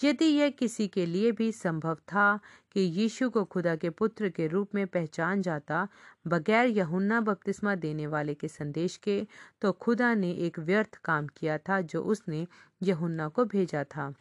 यदि 0.05 0.25
यह 0.25 0.51
किसी 0.51 0.87
के 0.89 1.07
लिए 1.07 1.31
भी 1.33 1.53
संभव 1.53 1.95
था 1.95 2.39
कि 2.73 2.81
यीशु 2.81 3.29
को 3.31 3.45
खुदा 3.45 3.77
के 3.77 3.91
पुत्र 3.91 4.29
के 4.29 4.47
रूप 4.47 4.75
में 4.75 4.87
पहचान 4.87 5.43
जाता, 5.43 5.89
बगैर 6.27 6.67
यहुन्ना 6.67 7.21
बपतिस्मा 7.21 7.75
देने 7.75 8.07
वाले 8.07 8.35
के 8.35 8.49
संदेश 8.49 8.97
के 8.97 9.27
तो 9.63 9.73
खुदा 9.73 10.15
ने 10.15 10.33
एक 10.33 10.59
व्यर्थ 10.59 10.97
काम 11.05 11.27
किया 11.27 11.59
था 11.59 11.81
जो 11.81 12.03
उसने 12.03 12.47
यहुन्ना 12.83 13.29
को 13.29 13.45
भेजा 13.45 13.85
था। 13.85 14.13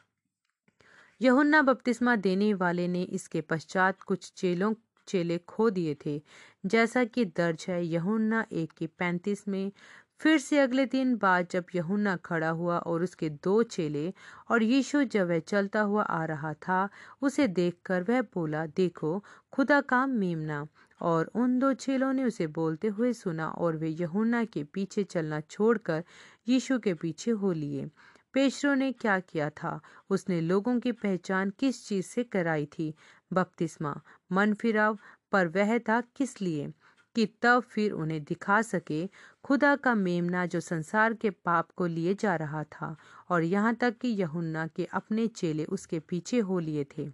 यहुन्ना 1.21 1.61
बपतिस्मा 1.61 2.15
देने 2.15 2.53
वाले 2.53 2.87
ने 2.87 3.03
इसके 3.03 3.41
पश्चात 3.41 4.01
कुछ 4.01 4.31
चेलों, 4.35 4.73
चेले 5.07 5.37
खो 5.37 5.69
दिए 5.69 5.97
थे। 6.05 6.21
जैसा 6.65 7.03
कि 7.03 7.25
दर्ज 7.25 7.65
है, 7.69 7.85
यहुन्ना 7.85 8.45
एक 8.51 8.71
के 8.71 8.87
पैंतीस 8.87 9.47
में 9.47 9.71
फिर 10.19 10.37
से 10.37 10.59
अगले 10.59 10.85
दिन 10.85 11.15
बाद 11.15 11.47
जब 11.51 11.65
यहुन्ना 11.75 12.15
खड़ा 12.15 12.49
हुआ 12.49 12.77
और 12.77 13.03
उसके 13.03 13.29
दो 13.29 13.63
चेले 13.63 14.13
और 14.49 14.63
यीशु 14.63 15.03
जब 15.03 15.27
वह 15.27 15.39
चलता 15.39 15.81
हुआ 15.81 16.03
आ 16.03 16.25
रहा 16.25 16.53
था, 16.53 16.89
उसे 17.21 17.47
देखकर 17.47 18.03
वह 18.03 18.21
बोला, 18.21 18.65
देखो, 18.65 19.23
खुदा 19.51 19.81
का 19.81 20.05
मेमना। 20.05 20.67
और 21.01 21.25
उन 21.25 21.59
दो 21.59 21.73
चेलों 21.73 22.13
ने 22.13 22.23
उसे 22.23 22.47
बोलते 22.47 22.87
हुए 22.87 23.13
सुना 23.13 23.47
और 23.47 23.77
वे 23.77 23.89
यहुन्ना 23.89 24.45
के 24.45 24.63
पीछे 24.63 25.03
चलना 25.03 25.41
छोड़कर 25.41 26.03
यीशु 26.47 26.79
के 26.79 26.93
पीछे 26.93 27.31
हो 27.31 27.51
लिए। 27.51 27.89
पेशरो 28.35 28.73
ने 28.73 28.91
क्या 28.91 29.19
किया 29.19 29.49
था? 29.49 29.79
उसने 30.09 30.41
लोगों 30.41 30.79
की 30.79 30.91
पहचान 30.91 31.49
किस 31.49 31.87
चीज़ 31.87 32.05
से 32.05 32.23
कराई 32.23 32.65
थी? 32.65 32.93
बपतिस्मा 33.33 34.01
मन 34.31 34.53
फिराव 34.53 34.97
पर 35.31 35.47
वह 35.47 35.77
था 35.79 36.01
किस 36.15 36.41
लिए? 36.41 36.73
कि 37.15 37.25
तब 37.41 37.63
फिर 37.63 37.91
उन्हें 37.91 38.23
दिखा 38.23 38.61
सके 38.61 39.07
खुदा 39.43 39.75
का 39.75 39.95
मेमना 39.95 40.45
जो 40.45 40.59
संसार 40.59 41.13
के 41.13 41.29
पाप 41.29 41.71
को 41.71 41.85
लिए 41.87 42.13
जा 42.15 42.35
रहा 42.35 42.63
था 42.63 42.95
और 43.29 43.43
यहाँ 43.43 43.75
तक 43.75 43.97
कि 43.97 44.07
यहुन्ना 44.07 44.67
के 44.67 44.85
अपने 44.93 45.27
चेले 45.27 45.65
उसके 45.65 45.99
पीछे 45.99 46.39
हो 46.39 46.59
लिए 46.59 46.85
थे। 46.97 47.09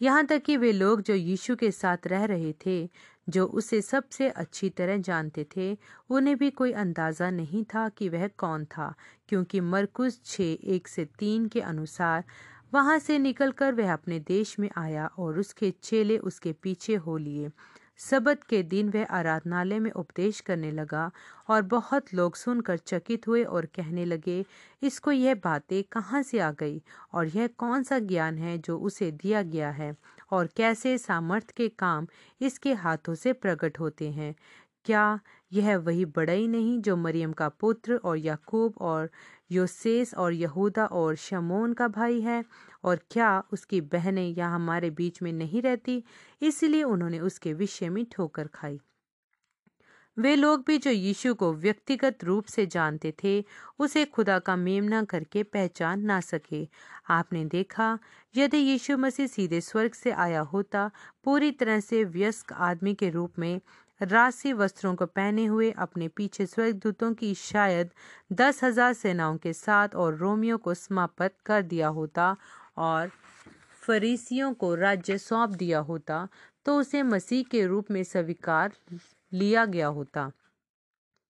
यहाँ 0.00 0.24
तक 0.26 0.42
कि 0.42 0.56
वे 0.56 0.72
लोग 0.72 1.02
जो 1.02 1.14
यीशु 1.14 1.56
के 1.56 1.70
साथ 1.70 2.06
रह 2.06 2.24
रहे 2.24 2.52
थे, 2.66 2.88
जो 3.28 3.46
उसे 3.46 3.80
सबसे 3.82 4.28
अच्छी 4.28 4.68
तरह 4.70 4.96
जानते 4.98 5.46
थे, 5.56 5.76
उन्हें 6.10 6.36
भी 6.36 6.50
कोई 6.50 6.72
अंदाज़ा 6.72 7.30
नहीं 7.30 7.64
था 7.64 7.88
कि 7.88 8.08
वह 8.08 8.26
कौन 8.28 8.64
था, 8.64 8.94
क्योंकि 9.28 9.60
मरकुस 9.60 10.20
छः, 10.24 10.56
एक 10.64 10.88
से 10.88 11.04
तीन 11.18 11.46
के 11.48 11.60
अनुसार 11.60 12.24
वहाँ 12.74 12.98
से 12.98 13.18
निकलकर 13.18 13.72
वह 13.72 13.92
अपने 13.92 14.18
देश 14.20 14.58
में 14.58 14.68
आया 14.76 15.06
और 15.18 15.38
उसके 15.38 15.70
चेले 15.82 16.18
उसके 16.18 16.52
पीछे 16.52 16.94
हो 16.96 17.16
लिए। 17.16 17.50
सबत 18.00 18.42
के 18.44 18.62
दिन 18.64 18.88
वह 18.90 19.04
आराधनालय 19.12 19.78
में 19.78 19.90
उपदेश 19.92 20.40
करने 20.40 20.70
लगा 20.72 21.10
और 21.48 21.62
बहुत 21.64 22.12
लोग 22.14 22.36
सुनकर 22.36 22.76
चकित 22.78 23.26
हुए 23.28 23.42
और 23.46 23.66
कहने 23.66 24.04
लगे, 24.04 24.44
इसको 24.82 25.12
यह 25.12 25.34
बातें 25.44 25.82
कहाँ 25.92 26.22
से 26.22 26.38
आ 26.40 26.50
गई 26.52 26.80
और 27.14 27.26
यह 27.28 27.46
कौन 27.58 27.82
सा 27.82 27.98
ज्ञान 28.00 28.38
है 28.38 28.56
जो 28.60 28.78
उसे 28.80 29.10
दिया 29.12 29.42
गया 29.44 29.70
है 29.72 29.94
और 30.32 30.46
कैसे 30.56 30.96
सामर्थ्य 30.98 31.54
के 31.56 31.68
काम 31.78 32.06
इसके 32.40 32.72
हाथों 32.76 33.14
से 33.16 33.32
प्रकट 33.34 33.80
होते 33.80 34.10
हैं? 34.10 34.34
क्या 34.86 35.18
यह 35.52 35.76
वही 35.78 36.04
बड़ई 36.08 36.46
नहीं 36.48 36.78
जो 36.82 36.96
मरियम 36.96 37.32
का 37.32 37.48
पुत्र 37.50 37.96
और 38.04 38.16
याकूब 38.18 38.74
और 38.80 39.10
योसेस 39.52 40.14
और 40.14 40.32
यहूदा 40.32 40.84
और 40.86 41.14
शमोन 41.18 41.72
का 41.74 41.88
भाई 41.88 42.20
है 42.20 42.42
और 42.84 43.00
क्या 43.10 43.42
उसकी 43.52 43.80
बहनें 43.80 44.26
यहाँ 44.28 44.54
हमारे 44.54 44.90
बीच 44.90 45.22
में 45.22 45.32
नहीं 45.32 45.62
रहती? 45.62 46.04
इसलिए 46.42 46.82
उन्होंने 46.82 47.18
उसके 47.20 47.52
विषय 47.52 47.88
में 47.88 48.04
ठोकर 48.12 48.46
खाई। 48.46 48.80
वे 50.16 50.34
लोग 50.36 50.64
भी 50.66 50.76
जो 50.78 50.90
यीशु 50.90 51.34
को 51.34 51.52
व्यक्तिगत 51.52 52.24
रूप 52.24 52.44
से 52.44 52.66
जानते 52.66 53.12
थे, 53.24 53.44
उसे 53.78 54.04
खुदा 54.04 54.38
का 54.38 54.56
मेमना 54.56 55.02
करके 55.04 55.42
पहचान 55.42 56.00
ना 56.00 56.20
सके। 56.20 56.68
आपने 57.08 57.44
देखा, 57.44 57.98
यदि 58.34 58.58
यीशु 58.58 58.96
मसीह 58.96 59.26
सीधे 59.26 59.60
स्वर्ग 59.60 59.94
से 59.94 60.10
आया 60.10 60.40
होता, 60.40 60.90
पूरी 61.24 61.50
तरह 61.50 61.80
से 61.80 62.04
व्यस्क 62.04 62.52
आदमी 62.52 62.94
के 62.94 63.10
रूप 63.10 63.38
में 63.38 63.60
राशि 64.00 64.52
वस्त्रों 64.52 64.94
को 64.94 65.06
पहने 65.06 65.44
हुए 65.46 65.70
अपने 65.70 66.08
पीछे 66.08 66.46
स्वर्गदूतों 66.46 67.12
की 67.14 67.34
शायद 67.34 67.90
दस 68.32 68.62
हज़ार 68.64 68.92
सेनाओं 68.92 69.36
के 69.36 69.52
साथ 69.52 69.94
और 69.94 70.16
रोमियो 70.16 70.56
को 70.56 70.74
समाप्त 70.74 71.34
कर 71.46 71.62
दिया 71.62 71.88
होता 71.88 72.36
और 72.76 73.10
फरीसियों 73.82 74.54
को 74.54 74.74
राज्य 74.74 75.18
सौंप 75.18 75.50
दिया 75.50 75.78
होता 75.78 76.28
तो 76.64 76.78
उसे 76.78 77.02
मसीह 77.02 77.44
के 77.50 77.66
रूप 77.66 77.90
में 77.90 78.02
स्वीकार 78.04 78.72
लिया 79.32 79.64
गया 79.64 79.86
होता। 79.86 80.30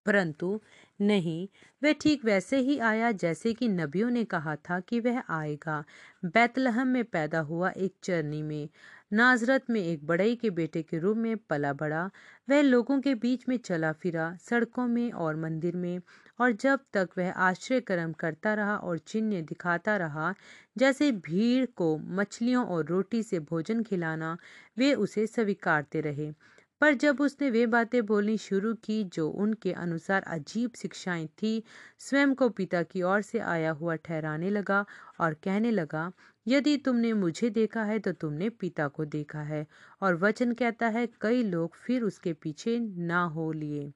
परंतु 0.06 0.60
नहीं, 1.00 1.48
वह 1.84 1.92
ठीक 1.92 2.24
वैसे 2.24 2.58
ही 2.58 2.78
आया 2.78 3.12
जैसे 3.12 3.52
कि 3.54 3.68
नबियों 3.68 4.10
ने 4.10 4.24
कहा 4.24 4.56
था 4.56 4.80
कि 4.80 5.00
वह 5.00 5.22
आएगा। 5.30 5.84
बैतलहम 6.24 6.88
में 6.88 7.04
पैदा 7.04 7.40
हुआ 7.40 7.70
एक 7.70 7.94
चरनी 8.02 8.42
में, 8.42 8.68
नाजरत 9.12 9.70
में 9.70 9.80
एक 9.80 10.06
बड़ई 10.06 10.36
के 10.36 10.50
बेटे 10.50 10.82
के 10.82 10.98
रूप 10.98 11.16
में 11.16 11.36
पला 11.36 11.72
बड़ा। 11.72 12.10
वह 12.50 12.62
लोगों 12.62 13.00
के 13.00 13.14
बीच 13.14 13.48
में 13.48 13.56
चला 13.56 13.92
फिरा, 13.92 14.36
सड़कों 14.36 14.86
में 14.86 15.12
और 15.12 15.36
मंदिर 15.36 15.76
में 15.76 16.00
और 16.40 16.52
जब 16.52 16.80
तक 16.92 17.08
वह 17.18 17.30
आश्रय 17.32 17.80
कर्म 17.80 18.12
करता 18.12 18.54
रहा 18.54 18.76
और 18.76 18.98
चिन्ह 18.98 19.40
दिखाता 19.42 19.96
रहा, 19.96 20.34
जैसे 20.76 21.10
भीड़ 21.12 21.66
को 21.76 21.96
मछलियों 22.12 22.64
और 22.66 22.84
रोटी 22.86 23.22
से 23.22 23.40
भोजन 23.40 23.82
खिलाना, 23.82 24.36
वे 24.78 24.92
उसे 24.94 25.26
स्वीकारते 25.26 26.00
रहे। 26.00 26.32
पर 26.80 26.94
जब 26.94 27.20
उसने 27.20 27.50
वे 27.50 27.66
बातें 27.66 28.04
बोलनी 28.06 28.36
शुरू 28.38 28.72
की 28.74 29.02
जो 29.06 29.28
उनके 29.30 29.72
अनुसार 29.74 30.22
अजीब 30.28 30.70
शिक्षाएँ 30.76 31.26
थी, 31.42 31.62
स्वयं 31.98 32.34
को 32.34 32.48
पिता 32.50 32.82
की 32.82 33.02
ओर 33.02 33.22
से 33.22 33.38
आया 33.38 33.70
हुआ 33.72 33.94
ठहराने 33.96 34.50
लगा 34.50 34.84
और 35.20 35.34
कहने 35.34 35.70
लगा, 35.70 36.10
यदि 36.46 36.76
तुमने 36.76 37.12
मुझे 37.14 37.50
देखा 37.50 37.82
है 37.84 37.98
तो 37.98 38.12
तुमने 38.12 38.48
पिता 38.50 38.88
को 38.88 39.04
देखा 39.06 39.42
है, 39.42 39.66
और 40.02 40.16
वचन 40.16 40.52
कहता 40.54 40.88
है, 40.88 41.06
कई 41.20 41.42
लोग 41.44 41.74
फिर 41.76 42.02
उसके 42.02 42.32
पीछे 42.32 42.78
ना 42.80 43.22
हो 43.28 43.50
लिए। 43.52 43.92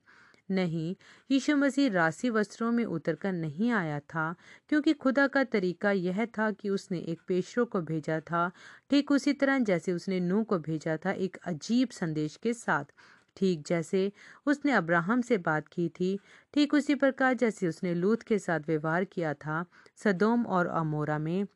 नहीं 0.49 0.95
यीशु 1.31 1.55
मसीह 1.57 1.91
राशि 1.93 2.29
वस्त्रों 2.31 2.71
में 2.73 2.85
उतरकर 2.87 3.33
नहीं 3.33 3.71
आया 3.73 3.99
था 4.05 4.25
क्योंकि 4.69 4.93
खुदा 4.95 5.27
का 5.29 5.43
तरीका 5.47 5.91
यह 5.93 6.25
था 6.39 6.51
कि 6.53 6.69
उसने 6.71 6.99
एक 7.13 7.21
पेशरों 7.29 7.65
को 7.67 7.81
भेजा 7.83 8.21
था 8.23 8.51
ठीक 8.91 9.11
उसी 9.13 9.33
तरह 9.35 9.59
जैसे 9.71 9.93
उसने 9.93 10.21
नू 10.21 10.43
को 10.45 10.59
भेजा 10.61 10.97
था 10.97 11.13
एक 11.27 11.37
अजीब 11.47 11.89
संदेश 11.93 12.37
के 12.37 12.53
साथ। 12.55 12.85
ठीक 13.37 13.63
जैसे 13.67 14.11
उसने 14.47 14.73
अब्राहम 14.73 15.21
से 15.23 15.39
बात 15.41 15.69
की 15.69 15.89
थी 15.91 16.19
ठीक 16.55 16.75
उसी 16.75 16.95
प्रकार 16.95 17.35
जैसे 17.35 17.69
उसने 17.69 17.95
लूथ 17.95 18.23
के 18.29 18.39
साथ 18.39 18.61
व्यवहार 18.69 19.05
किया 19.07 19.35
था 19.37 19.65
सदोम 19.99 20.47
और 20.49 20.67
अमोरा 20.67 21.19
में। 21.19 21.47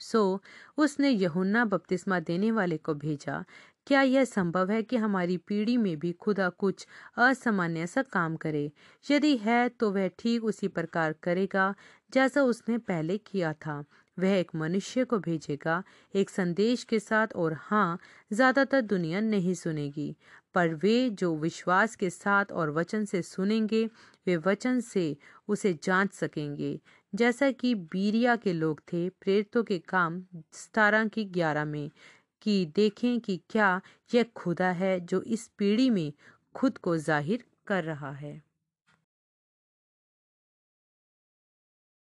सो 0.00 0.18
so, 0.34 0.40
उसने 0.78 1.10
यहुन्ना 1.10 1.64
बपतिस्मा 1.64 2.18
देने 2.22 2.50
वाले 2.52 2.76
को 2.78 2.94
भेजा 2.96 3.44
क्या 3.86 4.02
यह 4.02 4.24
संभव 4.24 4.70
है 4.70 4.82
कि 4.82 4.96
हमारी 4.96 5.36
पीढ़ी 5.38 5.76
में 5.76 5.96
भी 5.98 6.12
खुदा 6.12 6.48
कुछ 6.48 6.86
असामान्य 7.18 7.86
सा 7.86 8.02
काम 8.02 8.36
करे? 8.36 8.70
यदि 9.06 9.36
है 9.36 9.68
तो 9.70 9.90
वह 9.90 10.08
ठीक 10.18 10.44
उसी 10.44 10.68
प्रकार 10.68 11.14
करेगा 11.22 11.74
जैसा 12.12 12.42
उसने 12.42 12.78
पहले 12.78 13.18
किया 13.18 13.52
था। 13.52 13.84
वह 14.18 14.30
एक 14.30 14.50
मनुष्य 14.54 15.04
को 15.04 15.18
भेजेगा, 15.18 15.82
एक 16.14 16.30
संदेश 16.30 16.84
के 16.84 16.98
साथ, 17.00 17.26
और 17.36 17.56
हाँ 17.60 17.98
ज़्यादातर 18.32 18.80
दुनिया 18.82 19.20
नहीं 19.20 19.54
सुनेगी। 19.54 20.14
पर 20.54 20.74
वे 20.74 21.08
जो 21.12 21.34
विश्वास 21.36 21.96
के 21.96 22.10
साथ 22.10 22.52
और 22.52 22.70
वचन 22.70 23.04
से 23.04 23.22
सुनेंगे, 23.22 23.84
वे 24.26 24.36
वचन 24.36 24.80
से 24.80 25.16
उसे 25.48 25.78
जाँच 25.84 26.12
सकेंगे। 26.12 26.78
जैसा 27.12 27.50
कि 27.50 27.74
बीरिया 27.74 28.36
के 28.36 28.52
लोग 28.52 28.80
थे, 28.92 29.08
प्रेरितों 29.10 29.62
के 29.64 29.78
काम 29.78 30.22
सतारह 30.52 31.08
की 31.08 31.24
ग्यारह 31.24 31.64
में। 31.64 31.90
कि 32.44 32.64
देखें 32.76 33.20
कि 33.20 33.40
क्या 33.50 33.80
यह 34.14 34.24
खुदा 34.36 34.70
है 34.72 34.98
जो 35.00 35.22
इस 35.22 35.48
पीढ़ी 35.58 35.90
में 35.90 36.12
खुद 36.54 36.78
को 36.78 36.96
ज़ाहिर 36.98 37.44
कर 37.66 37.84
रहा 37.84 38.12
है। 38.12 38.40